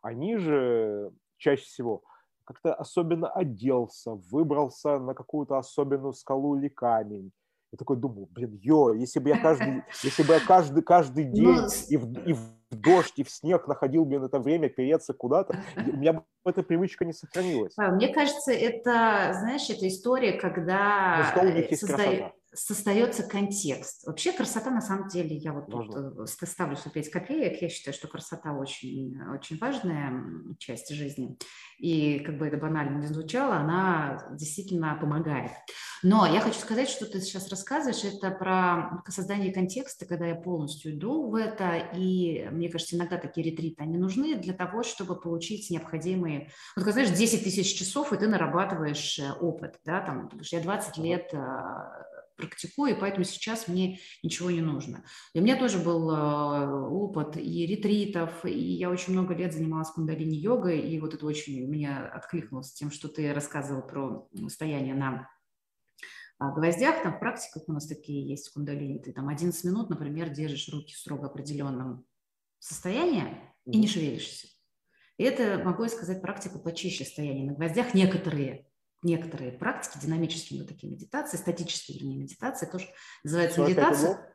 [0.00, 2.02] Они же чаще всего
[2.44, 7.32] как-то особенно оделся, выбрался на какую-то особенную скалу или камень,
[7.74, 11.56] я такой думаю, блин, ё, если бы я каждый, если бы я каждый, каждый день
[11.56, 11.66] Но...
[11.88, 15.96] и, в, и в дождь, и в снег находил, блин, это время переться куда-то, у
[15.96, 17.74] меня бы эта привычка не сохранилась.
[17.76, 21.16] Мне кажется, это, знаешь, это история, когда...
[21.18, 21.96] Ну, что у них есть созда...
[21.96, 22.32] красота?
[22.54, 24.06] Создается контекст.
[24.06, 26.10] Вообще красота на самом деле, я вот Можно.
[26.10, 30.24] тут э, ставлю 105 копеек, я считаю, что красота очень, очень важная
[30.58, 31.36] часть жизни.
[31.78, 35.50] И как бы это банально не звучало, она действительно помогает.
[36.02, 40.92] Но я хочу сказать, что ты сейчас рассказываешь, это про создание контекста, когда я полностью
[40.92, 45.70] иду в это, и мне кажется, иногда такие ретриты, они нужны для того, чтобы получить
[45.70, 50.98] необходимые, вот, знаешь, 10 тысяч часов, и ты нарабатываешь э, опыт, да, там, я 20
[50.98, 51.38] лет э,
[52.36, 55.04] практикую, и поэтому сейчас мне ничего не нужно.
[55.32, 59.90] И у меня тоже был э, опыт и ретритов, и я очень много лет занималась
[59.90, 65.28] кундалини-йогой, и вот это очень меня откликнулось тем, что ты рассказывал про стояние на
[66.38, 70.30] а, гвоздях, там в практиках у нас такие есть кундалини, ты там 11 минут, например,
[70.30, 72.04] держишь руки в строго определенном
[72.58, 74.48] состоянии и не шевелишься.
[75.16, 77.94] И это, могу я сказать, практика почище стояния на гвоздях.
[77.94, 78.66] Некоторые
[79.04, 82.88] некоторые практики, динамические вот такие медитации, статические, вернее, медитации, тоже
[83.22, 84.33] называется медитация.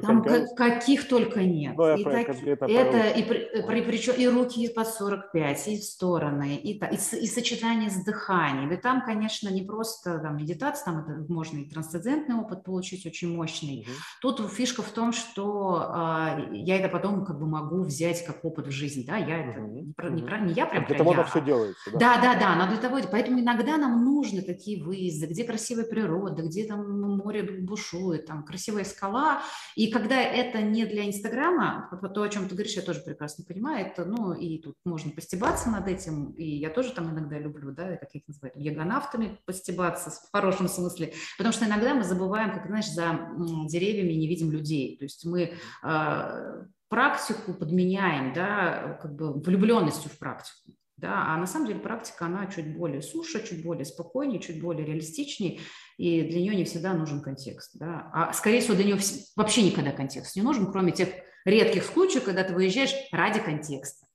[0.00, 1.76] Там как, каких только нет.
[1.76, 6.56] Ну, и, так, это и, при, при, причем и руки под 45, и в стороны,
[6.56, 8.70] и, и, и сочетание с дыханием.
[8.72, 13.34] И там, конечно, не просто там, медитация, там это можно и трансцендентный опыт получить очень
[13.34, 13.80] мощный.
[13.80, 13.90] Угу.
[14.20, 18.68] Тут фишка в том, что э, я это потом как бы могу взять как опыт
[18.68, 19.04] в жизнь.
[19.06, 19.16] Да?
[19.16, 19.72] Я это угу.
[19.72, 21.90] не, про, не, про, не я прям Для того я, все делается.
[21.92, 21.98] Да?
[21.98, 26.42] да, да, да, но для того, поэтому иногда нам нужны такие выезды, где красивая природа,
[26.42, 29.42] где там море бушует, там красивая скала,
[29.80, 33.86] и когда это не для Инстаграма, то, о чем ты говоришь, я тоже прекрасно понимаю,
[33.86, 37.96] это, ну, и тут можно постебаться над этим, и я тоже там иногда люблю, да,
[37.96, 42.90] как их называют, ягонавтами постебаться в хорошем смысле, потому что иногда мы забываем, как, знаешь,
[42.90, 43.30] за
[43.70, 50.18] деревьями не видим людей, то есть мы э, практику подменяем, да, как бы влюбленностью в
[50.18, 50.74] практику.
[51.00, 54.84] Да, а на самом деле практика, она чуть более суше, чуть более спокойнее, чуть более
[54.84, 55.60] реалистичнее,
[55.96, 57.70] и для нее не всегда нужен контекст.
[57.78, 58.10] Да?
[58.12, 58.98] А, скорее всего, для нее
[59.34, 61.08] вообще никогда контекст не нужен, кроме тех
[61.46, 64.06] редких случаев, когда ты выезжаешь ради контекста.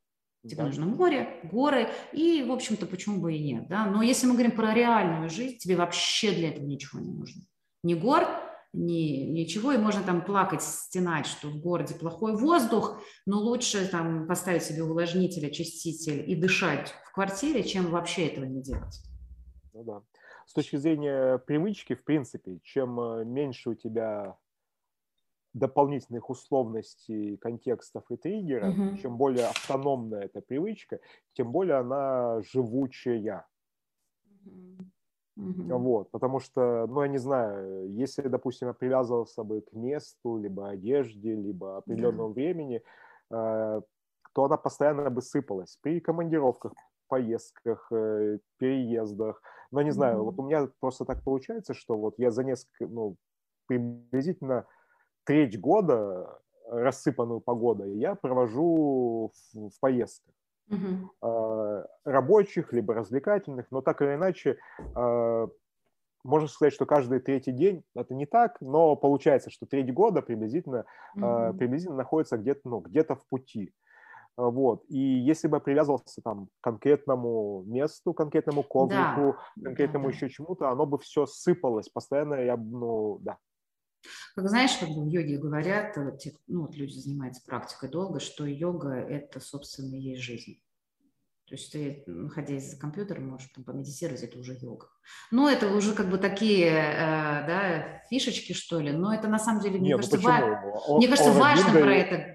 [0.43, 0.65] Тебе да.
[0.65, 3.67] нужно море, горы, и, в общем-то, почему бы и нет.
[3.67, 3.87] Да?
[3.87, 7.41] Но если мы говорим про реальную жизнь, тебе вообще для этого ничего не нужно.
[7.81, 8.27] Ни гор,
[8.75, 14.27] ни, ничего, и можно там плакать, стенать, что в городе плохой воздух, но лучше там
[14.27, 19.01] поставить себе увлажнитель, очиститель и дышать в квартире, чем вообще этого не делать.
[19.73, 20.01] Ну да.
[20.45, 24.37] С точки зрения привычки, в принципе, чем э, меньше у тебя
[25.53, 28.97] дополнительных условностей, контекстов и триггеров, mm-hmm.
[28.97, 30.99] чем более автономная эта привычка,
[31.33, 33.47] тем более она живучая.
[34.45, 34.85] Mm-hmm.
[35.37, 35.77] Mm-hmm.
[35.77, 40.69] Вот, потому что, ну, я не знаю, если, допустим, я привязывался бы к месту, либо
[40.69, 42.33] одежде, либо определенному yeah.
[42.33, 42.81] времени,
[43.31, 43.81] э,
[44.33, 46.73] то она постоянно бы сыпалась при командировках,
[47.09, 49.41] поездках, э, переездах.
[49.71, 50.23] Но не знаю, mm-hmm.
[50.23, 53.17] вот у меня просто так получается, что вот я за несколько, ну,
[53.67, 54.65] приблизительно
[55.25, 60.33] треть года рассыпанную погодой я провожу в, в поездках
[60.69, 61.85] uh-huh.
[62.03, 64.57] рабочих, либо развлекательных, но так или иначе
[66.25, 70.85] можно сказать, что каждый третий день, это не так, но получается, что треть года приблизительно,
[71.15, 71.55] mm-hmm.
[71.55, 73.73] приблизительно находится где-то ну, где в пути.
[74.35, 74.83] Вот.
[74.89, 79.65] И если бы привязывался там, к конкретному месту, конкретному коврику, да.
[79.65, 82.35] конкретному да, еще чему-то, оно бы все сыпалось постоянно.
[82.35, 83.37] Я, ну, да.
[84.35, 86.11] Как знаешь, как бы в йоге говорят, э,
[86.47, 90.59] ну, вот люди занимаются практикой долго, что йога– это, собственно, есть жизнь.
[91.47, 94.87] То есть ты, находясь за компьютером, можешь там помедитировать, это уже йога.
[95.31, 99.61] Ну, это уже как бы такие, э, да, фишечки, что ли, но это на самом
[99.61, 100.97] деле, мне Нет, ну кажется, ва...
[100.97, 102.34] мне кажется важно про это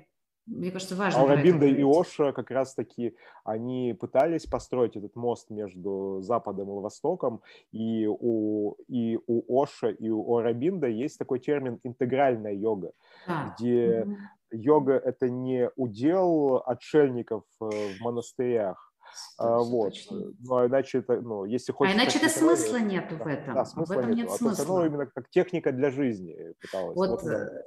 [0.51, 1.21] мне кажется, важно.
[1.21, 7.41] Алрабинда и Оша как раз-таки, они пытались построить этот мост между Западом и Востоком,
[7.73, 12.93] и у, и у Оша, и у Алрабинда есть такой термин «интегральная йога»,
[13.27, 13.55] да.
[13.57, 14.17] где угу.
[14.51, 18.91] йога— это не удел отшельников э, в монастырях,
[19.39, 19.95] а, вот.
[20.11, 21.95] Ну, а иначе это, ну, если хочешь...
[21.95, 23.55] А иначе это смысла нету в этом.
[23.55, 24.31] Да, смысла в этом нету.
[24.31, 24.65] нет смысла.
[24.65, 26.97] А то именно как техника для жизни пыталась.
[26.97, 27.27] Вот, вот.
[27.27, 27.63] Э,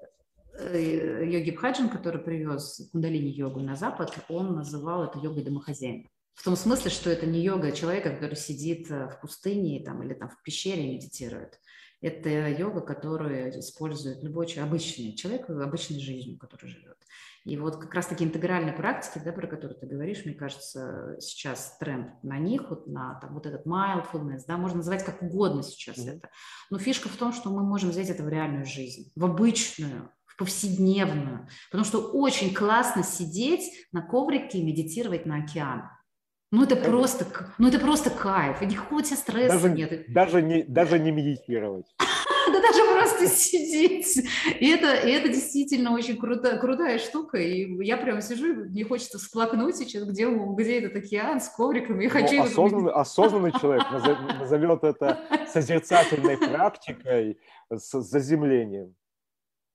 [0.60, 6.08] йоги Бхаджан, который привез кундалини-йогу на Запад, он называл это йогой домохозяина.
[6.36, 10.14] В том смысле, что это не йога человека, который сидит э, в пустыне там, или
[10.14, 11.60] там, в пещере и медитирует.
[12.02, 16.98] Это йога, которую использует любой обычный человек обычной жизнью, который живет.
[17.46, 22.24] И вот как раз-таки интегральные практики, да, про которые ты говоришь, мне кажется, сейчас тренд
[22.24, 26.18] на них, вот на там, вот этот mindfulness, да, можно называть как угодно сейчас mm-hmm.
[26.18, 26.30] это.
[26.70, 30.38] Но фишка в том, что мы можем взять это в реальную жизнь, в обычную, в
[30.38, 31.48] повседневную.
[31.70, 35.84] Потому что очень классно сидеть на коврике и медитировать на океан.
[36.52, 37.26] Ну это просто,
[37.58, 40.06] ну это просто кайф, и никакого тебе стресса даже, нет.
[40.08, 41.88] Даже не, даже не медитировать.
[42.46, 44.18] Да даже просто сидеть.
[44.60, 47.38] И это, и это действительно очень круто, крутая штука.
[47.38, 52.00] И я прямо сижу, мне хочется всплакнуть сейчас, где, где этот океан с ковриком.
[52.02, 53.86] Я хочу ну, осознанный, осознанный человек
[54.40, 57.40] назовет это созерцательной практикой
[57.72, 58.94] с заземлением.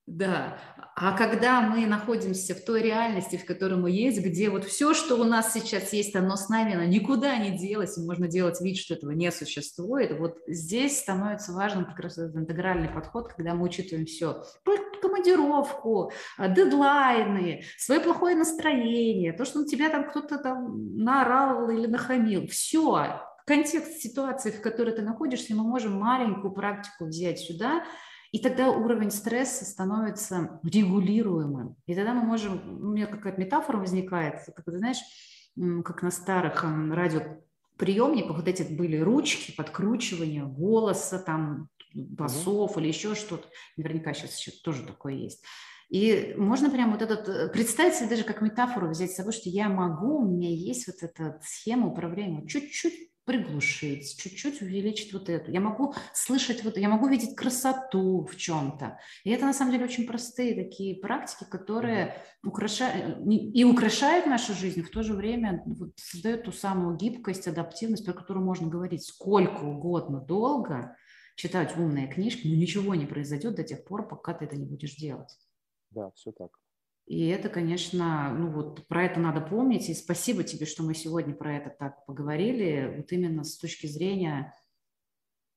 [0.09, 0.59] Да,
[0.97, 5.17] а когда мы находимся в той реальности, в которой мы есть, где вот все, что
[5.17, 8.79] у нас сейчас есть, оно с нами, оно никуда не делось, и можно делать вид,
[8.79, 13.65] что этого не существует, вот здесь становится важным как раз этот интегральный подход, когда мы
[13.65, 14.43] учитываем все,
[15.03, 21.87] командировку, а, дедлайны, свое плохое настроение, то, что на тебя там кто-то там наорал или
[21.87, 27.85] нахамил, все, контекст ситуации, в которой ты находишься, мы можем маленькую практику взять сюда–
[28.31, 31.77] и тогда уровень стресса становится регулируемым.
[31.87, 34.99] И тогда мы можем, у меня какая-то метафора возникает, как ты знаешь,
[35.85, 42.81] как на старых радиоприемниках вот эти были ручки, подкручивания голоса, там, басов mm-hmm.
[42.81, 43.49] или еще что-то.
[43.77, 45.43] Наверняка сейчас еще тоже такое есть.
[45.89, 49.49] И можно прямо вот этот, э, представить себе даже как метафору взять с собой, что
[49.49, 55.53] я могу, у меня есть вот эта схема управления, чуть-чуть приглушить, чуть-чуть увеличить вот эту.
[55.53, 58.99] Я могу слышать, вот, я могу видеть красоту в чем-то.
[59.23, 64.81] И это на самом деле очень простые такие практики, которые украшают и украшают нашу жизнь,
[64.81, 69.61] в то же время вот, создают ту самую гибкость, адаптивность, про которую можно говорить сколько
[69.61, 70.97] угодно долго,
[71.37, 74.97] читать умные книжки, но ничего не произойдет до тех пор, пока ты это не будешь
[74.97, 75.37] делать.
[75.91, 76.51] Да, все так.
[77.09, 79.89] И это, конечно, ну вот про это надо помнить.
[79.89, 84.55] И спасибо тебе, что мы сегодня про это так поговорили, вот именно с точки зрения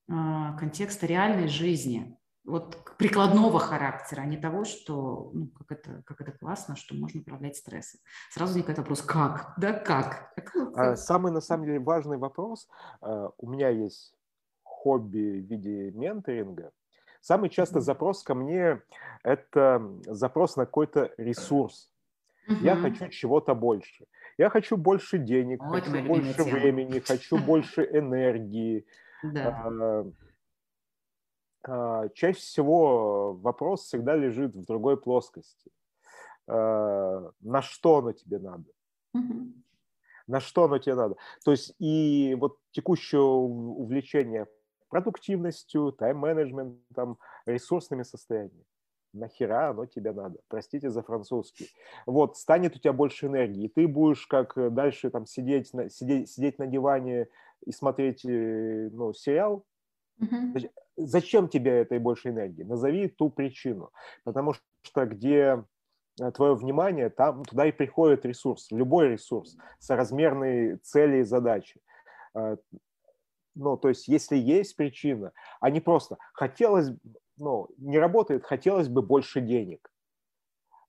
[0.07, 0.13] э,
[0.57, 6.31] контекста реальной жизни, вот прикладного характера, а не того, что, ну, как это, как это
[6.31, 7.99] классно, что можно управлять стрессом.
[8.31, 9.53] Сразу возникает вопрос, как?
[9.57, 10.33] Да, как?
[10.75, 12.69] А, самый, на самом деле, важный вопрос.
[13.01, 14.13] А, у меня есть
[14.63, 16.71] хобби в виде менторинга,
[17.22, 18.82] Самый частый запрос ко мне–
[19.24, 21.91] это запрос на какой-то ресурс.
[22.47, 22.57] Угу.
[22.61, 24.07] Я хочу чего-то больше.
[24.39, 26.49] Я хочу больше денег, О, хочу больше тема.
[26.49, 28.88] времени, хочу больше энергии.
[29.24, 30.03] Да.
[31.63, 35.72] А, чаще всего вопрос всегда лежит в другой плоскости.
[36.47, 38.65] А, на что оно тебе надо?
[39.13, 39.53] Угу.
[40.26, 41.17] На что оно тебе надо?
[41.45, 44.47] То есть и вот текущее увлечение
[44.91, 48.65] продуктивностью, тайм-менеджментом, ресурсными состояниями.
[49.13, 50.39] Нахера оно тебе надо?
[50.47, 51.69] Простите за французский.
[52.05, 55.89] Вот, станет у тебя больше энергии, и ты будешь как э, дальше там сидеть на,
[55.89, 57.27] сидеть, сидеть на диване
[57.65, 59.65] и смотреть э, ну, сериал.
[60.21, 60.71] Mm-hmm.
[60.97, 62.63] Зачем тебе этой больше энергии?
[62.63, 63.91] Назови ту причину.
[64.23, 65.65] Потому что где
[66.21, 71.81] э, твое внимание, там туда и приходит ресурс, любой ресурс, соразмерные цели и задачи.
[73.55, 76.89] Ну, то есть, если есть причина, а не просто хотелось,
[77.37, 79.91] ну, не работает, хотелось бы больше денег.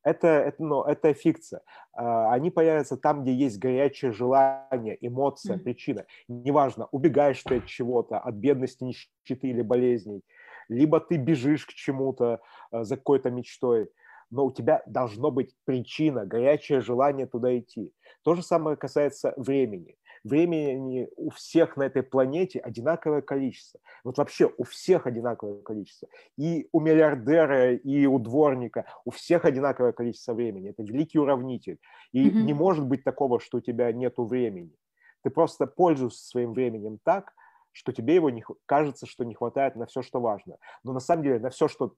[0.04, 1.62] это, это, ну, это фикция.
[1.92, 6.06] А, они появятся там, где есть горячее желание, эмоция, причина.
[6.28, 10.22] Неважно, убегаешь ты от чего-то, от бедности, нищеты или болезней,
[10.68, 12.40] либо ты бежишь к чему-то
[12.70, 13.90] а, за какой-то мечтой,
[14.30, 17.92] но у тебя должно быть причина, горячее желание туда идти.
[18.22, 23.80] То же самое касается времени времени у всех на этой планете одинаковое количество.
[24.04, 26.08] Вот вообще у всех одинаковое количество.
[26.36, 30.70] И у миллиардера, и у дворника, у всех одинаковое количество времени.
[30.70, 31.78] Это великий уравнитель.
[32.12, 32.42] И mm-hmm.
[32.42, 34.76] не может быть такого, что у тебя нет времени.
[35.22, 37.32] Ты просто пользуешься своим временем так,
[37.72, 40.58] что тебе его не, кажется, что не хватает на все, что важно.
[40.84, 41.94] Но на самом деле на все, что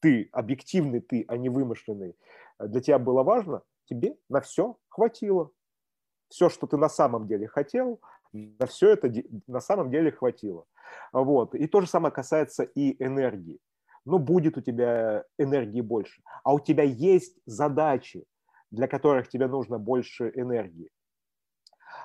[0.00, 2.16] ты, объективный ты, а не вымышленный,
[2.60, 5.50] для тебя было важно, тебе на все хватило
[6.28, 8.00] все, что ты на самом деле хотел,
[8.32, 9.12] на все это
[9.46, 10.64] на самом деле хватило.
[11.12, 11.54] Вот.
[11.54, 13.58] И то же самое касается и энергии.
[14.04, 16.22] Ну, будет у тебя энергии больше.
[16.44, 18.24] А у тебя есть задачи,
[18.70, 20.90] для которых тебе нужно больше энергии.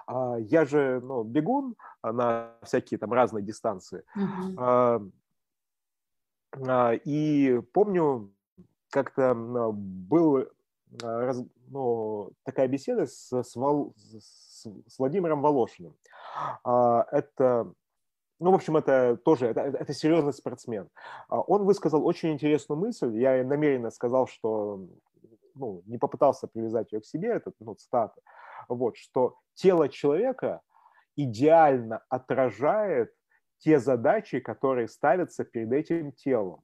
[0.07, 4.03] А, я же ну, бегун на всякие там разные дистанции.
[4.17, 5.11] Uh-huh.
[7.05, 8.33] И помню,
[8.89, 10.47] как-то был
[11.69, 15.95] ну, такая беседа с, с, Вол, с, с Владимиром Волошиным.
[16.63, 17.71] А, это,
[18.39, 20.89] ну, в общем, это тоже, это, это серьезный спортсмен.
[21.29, 24.85] А, он высказал очень интересную мысль, я намеренно сказал, что,
[25.55, 28.19] ну, не попытался привязать ее к себе, это, ну, цитата,
[28.67, 30.61] вот, что тело человека
[31.15, 33.13] идеально отражает
[33.59, 36.61] те задачи, которые ставятся перед этим телом.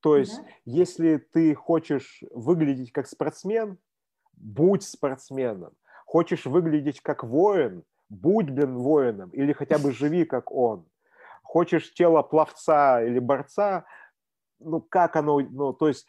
[0.00, 0.48] То есть, да.
[0.64, 3.78] если ты хочешь выглядеть как спортсмен,
[4.32, 5.72] будь спортсменом.
[6.06, 10.86] Хочешь выглядеть как воин, будь, блин, воином, или хотя бы живи как он.
[11.42, 13.84] Хочешь тело пловца или борца,
[14.58, 16.06] ну как оно, ну то есть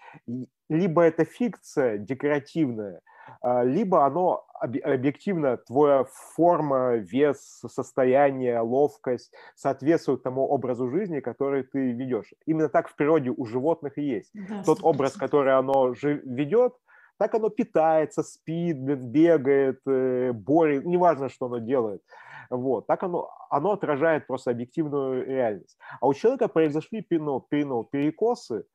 [0.69, 3.01] либо это фикция декоративная,
[3.43, 6.05] либо оно объективно, твоя
[6.35, 12.33] форма, вес, состояние, ловкость соответствуют тому образу жизни, который ты ведешь.
[12.45, 14.31] Именно так в природе у животных и есть.
[14.33, 16.73] Да, Тот образ, который оно ведет,
[17.17, 22.01] так оно питается, спит, бегает, э, борет, неважно, что оно делает.
[22.49, 22.87] Вот.
[22.87, 25.77] Так оно, оно отражает просто объективную реальность.
[25.99, 28.65] А у человека произошли ну, перекосы,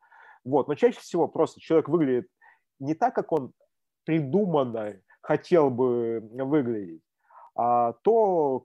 [0.44, 0.68] вот.
[0.68, 2.28] но чаще всего просто человек выглядит
[2.78, 3.52] не так, как он
[4.06, 7.02] придуманно хотел бы выглядеть,
[7.56, 8.64] а то,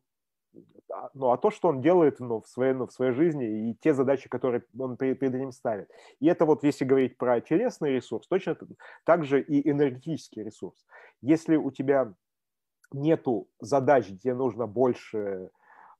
[0.93, 3.75] а, ну, а то, что он делает ну, в, своей, ну, в своей жизни и
[3.75, 5.89] те задачи, которые он перед, перед ним ставит.
[6.19, 8.57] И это вот, если говорить про телесный ресурс, точно
[9.03, 10.85] так же и энергетический ресурс.
[11.21, 12.13] Если у тебя
[12.91, 15.49] нету задач, где нужно больше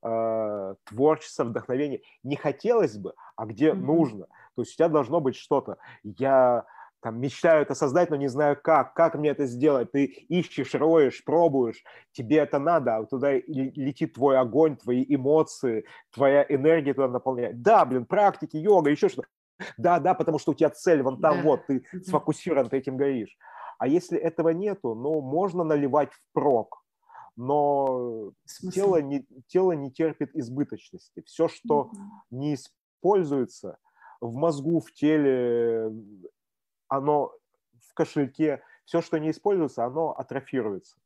[0.03, 3.75] э, творчества, вдохновения, не хотелось бы, а где mm-hmm.
[3.75, 4.25] нужно.
[4.55, 5.77] То есть у тебя должно быть что-то.
[6.03, 6.65] Я
[7.01, 9.91] там, мечтаю это создать, но не знаю как, как мне это сделать.
[9.91, 16.45] Ты ищешь, роешь, пробуешь, тебе это надо, а туда летит твой огонь, твои эмоции, твоя
[16.47, 17.61] энергия туда наполняет.
[17.61, 19.27] Да, блин, практики, йога, еще что-то.
[19.77, 21.43] Да, да, потому что у тебя цель вон там, да.
[21.43, 23.37] вот, ты сфокусирован, ты этим горишь.
[23.77, 26.83] А если этого нету, ну, можно наливать впрок,
[27.35, 28.31] но
[28.73, 31.23] тело не, тело не терпит избыточности.
[31.25, 31.97] Все, что mm-hmm.
[32.31, 33.77] не используется
[34.19, 35.91] в мозгу, в теле,
[36.91, 37.31] оно
[37.79, 40.97] в кошельке, все, что не используется, оно атрофируется.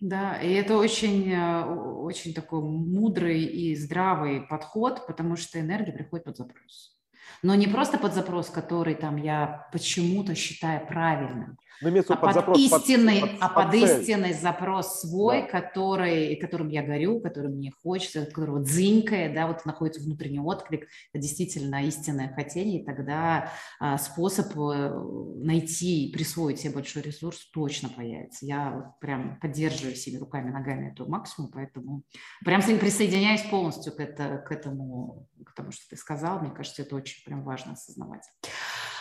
[0.00, 6.24] Да, и это очень, э, очень такой мудрый и здравый подход, потому что энергия приходит
[6.24, 6.98] под запрос.
[7.42, 12.58] Но не просто под запрос, который там я почему-то считаю правильным, ну, а под, запрос,
[12.58, 15.60] истинный, под, под, а под, под истинный запрос свой, да.
[15.60, 21.22] который, которым я горю, которым мне хочется, которого дзынькает, да, вот находится внутренний отклик, это
[21.22, 25.04] действительно истинное хотение, и тогда а, способ э,
[25.38, 28.44] найти, присвоить себе большой ресурс точно появится.
[28.44, 32.02] Я прям поддерживаю себе руками, ногами эту максимум, поэтому
[32.44, 36.40] прям присоединяюсь полностью к, это, к этому, к тому, что ты сказал.
[36.40, 38.24] Мне кажется, это очень прям важно осознавать.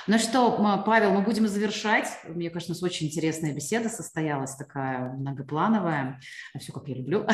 [0.08, 2.08] Ну что, Павел, мы будем завершать.
[2.28, 6.20] Мне у нас очень интересная беседа состоялась, такая многоплановая.
[6.58, 7.28] Все, как я люблю.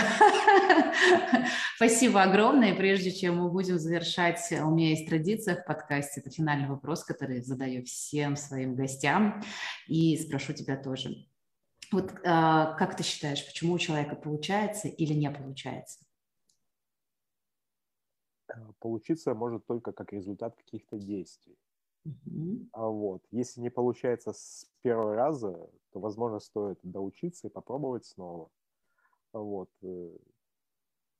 [1.77, 2.75] Спасибо огромное.
[2.75, 6.21] прежде чем мы будем завершать, у меня есть традиция в подкасте.
[6.21, 9.41] Это финальный вопрос, который задаю всем своим гостям.
[9.87, 11.27] И спрошу тебя тоже.
[11.91, 16.04] Вот а, как ты считаешь, почему у человека получается или не получается?
[18.79, 21.57] Получиться может только как результат каких-то действий.
[22.71, 23.23] А вот.
[23.31, 28.49] Если не получается с первого раза, то, возможно, стоит доучиться и попробовать снова.
[29.33, 29.69] Вот.
[29.81, 30.17] Э,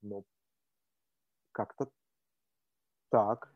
[0.02, 0.24] но
[1.52, 1.90] как-то
[3.10, 3.52] так.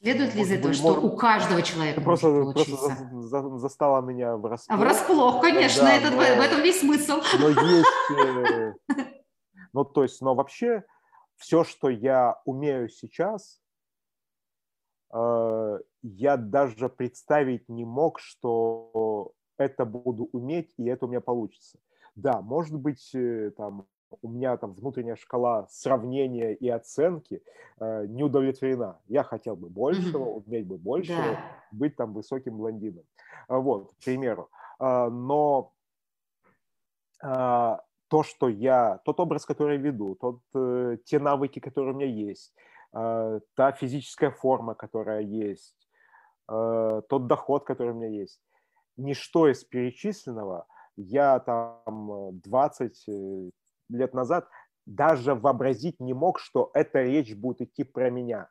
[0.00, 4.00] Следует ли из этого, что может, у каждого человека просто, может просто за, за, застала
[4.00, 4.78] меня врасплох.
[4.78, 7.20] А врасплох, конечно, да, это, но, в этом весь смысл.
[7.38, 8.72] Но есть, э,
[9.72, 10.84] ну то есть, но вообще
[11.38, 13.60] все, что я умею сейчас,
[15.12, 21.78] э, я даже представить не мог, что это буду уметь, и это у меня получится.
[22.14, 23.86] Да, может быть, э, там
[24.22, 27.42] у меня там внутренняя шкала сравнения и оценки
[27.78, 29.00] э, не удовлетворена.
[29.06, 31.40] Я хотел бы большего, уметь бы большего, да.
[31.72, 33.04] быть там высоким блондином.
[33.48, 34.50] Вот, к примеру.
[34.78, 35.72] А, но
[38.08, 42.30] то, что я, тот образ, который я веду, тот, э, те навыки, которые у меня
[42.30, 42.54] есть,
[42.90, 45.76] та физическая форма, которая есть,
[46.46, 48.40] тот доход, который у меня есть,
[48.96, 53.06] ничто из перечисленного я там 20
[53.90, 54.48] лет назад
[54.86, 58.48] даже вообразить не мог, что эта речь будет идти про меня.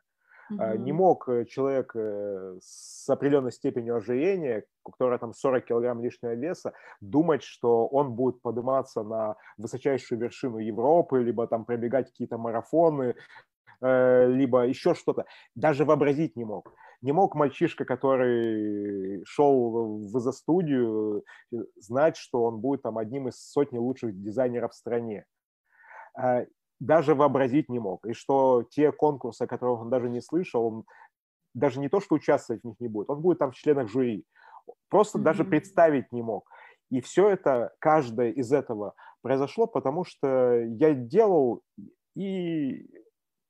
[0.50, 0.78] Mm-hmm.
[0.78, 6.34] Не мог э, человек э, с определенной степенью ожирения, у которого там 40 килограмм лишнего
[6.34, 13.14] веса, думать, что он будет подниматься на высочайшую вершину Европы, либо там пробегать какие-то марафоны,
[13.80, 15.26] либо еще что-то.
[15.54, 16.72] Даже вообразить не мог.
[17.00, 21.24] Не мог мальчишка, который шел в изо-студию,
[21.76, 25.26] знать, что он будет там одним из сотни лучших дизайнеров в стране.
[26.80, 28.06] Даже вообразить не мог.
[28.06, 30.84] И что те конкурсы, о которых он даже не слышал, он
[31.54, 34.24] даже не то, что участвовать в них не будет, он будет там в членах жюри.
[34.88, 35.22] Просто mm-hmm.
[35.22, 36.48] даже представить не мог.
[36.90, 41.62] И все это, каждое из этого произошло, потому что я делал
[42.14, 42.88] и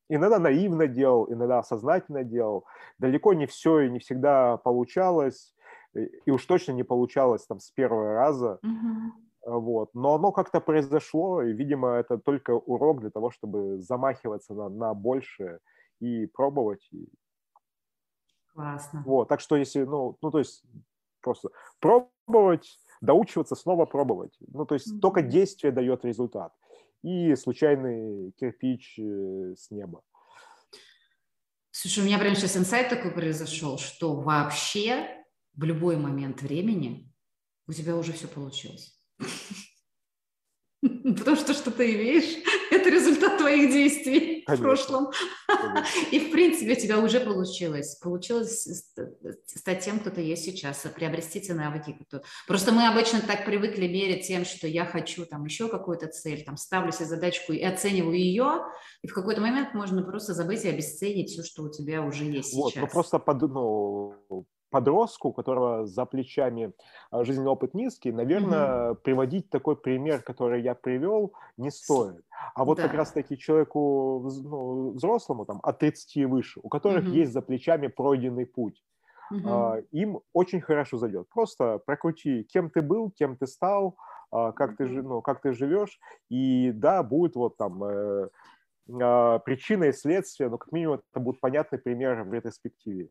[0.08, 2.64] иногда наивно делал, иногда сознательно делал.
[2.98, 5.54] Далеко не все и не всегда получалось,
[5.94, 8.58] и уж точно не получалось там с первого раза.
[8.64, 9.27] Mm-hmm.
[9.48, 9.94] Вот.
[9.94, 14.94] Но оно как-то произошло, и, видимо, это только урок для того, чтобы замахиваться на, на
[14.94, 15.60] большее
[16.00, 16.86] и пробовать.
[16.92, 17.08] И...
[18.52, 19.02] Классно.
[19.06, 19.28] Вот.
[19.28, 20.64] Так что если, ну, ну, то есть
[21.22, 21.48] просто
[21.80, 24.36] пробовать, доучиваться, снова пробовать.
[24.52, 25.00] Ну, то есть mm-hmm.
[25.00, 26.52] только действие дает результат.
[27.02, 30.02] И случайный кирпич э, с неба.
[31.70, 35.24] Слушай, у меня прямо сейчас инсайт такой произошел, что вообще
[35.54, 37.10] в любой момент времени
[37.66, 38.97] у тебя уже все получилось.
[40.80, 42.36] Потому что что ты имеешь,
[42.70, 44.54] это результат твоих действий Конечно.
[44.54, 45.08] в прошлом.
[45.48, 45.86] Конечно.
[46.12, 47.96] И в принципе у тебя уже получилось.
[47.96, 48.68] Получилось
[49.46, 51.98] стать тем, кто ты есть сейчас, приобрести те навыки.
[52.46, 56.56] Просто мы обычно так привыкли мерить тем, что я хочу там еще какую-то цель, там
[56.56, 58.62] ставлю себе задачку и оцениваю ее,
[59.02, 62.54] и в какой-то момент можно просто забыть и обесценить все, что у тебя уже есть
[62.54, 62.82] вот, сейчас.
[62.82, 66.72] Ну просто под, ну, подростку, у которого за плечами
[67.10, 68.94] а, жизненный опыт низкий, наверное, mm-hmm.
[68.96, 72.24] приводить такой пример, который я привел, не стоит.
[72.54, 72.84] А вот да.
[72.84, 77.20] как раз-таки человеку ну, взрослому, там, от 30 и выше, у которых mm-hmm.
[77.20, 78.82] есть за плечами пройденный путь,
[79.32, 79.86] mm-hmm.
[79.92, 81.28] им очень хорошо зайдет.
[81.28, 83.96] Просто прокрути, кем ты был, кем ты стал,
[84.30, 85.98] а, как, ты, ну, как ты живешь,
[86.28, 88.28] и да, будет вот там э,
[88.86, 93.08] причина и следствие, но как минимум это будет понятный пример в ретроспективе.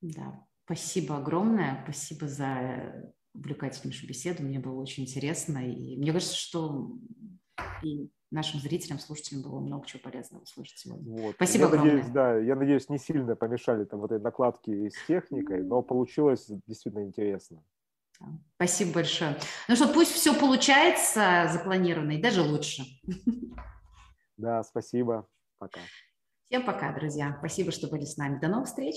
[0.00, 6.96] Да, Спасибо огромное, спасибо за увлекательнейшую беседу, мне было очень интересно, и мне кажется, что
[7.82, 11.22] и нашим зрителям, слушателям было много чего полезного услышать сегодня.
[11.22, 11.34] Вот.
[11.36, 11.92] Спасибо я огромное.
[11.92, 16.50] Надеюсь, да, я надеюсь, не сильно помешали там вот этой накладки с техникой, но получилось
[16.66, 17.62] действительно интересно.
[18.56, 19.36] Спасибо большое.
[19.68, 22.84] Ну что, пусть все получается запланированно и даже лучше.
[24.36, 25.28] Да, спасибо.
[25.58, 25.80] Пока.
[26.48, 27.36] Всем пока, друзья.
[27.38, 28.38] Спасибо, что были с нами.
[28.40, 28.96] До новых встреч.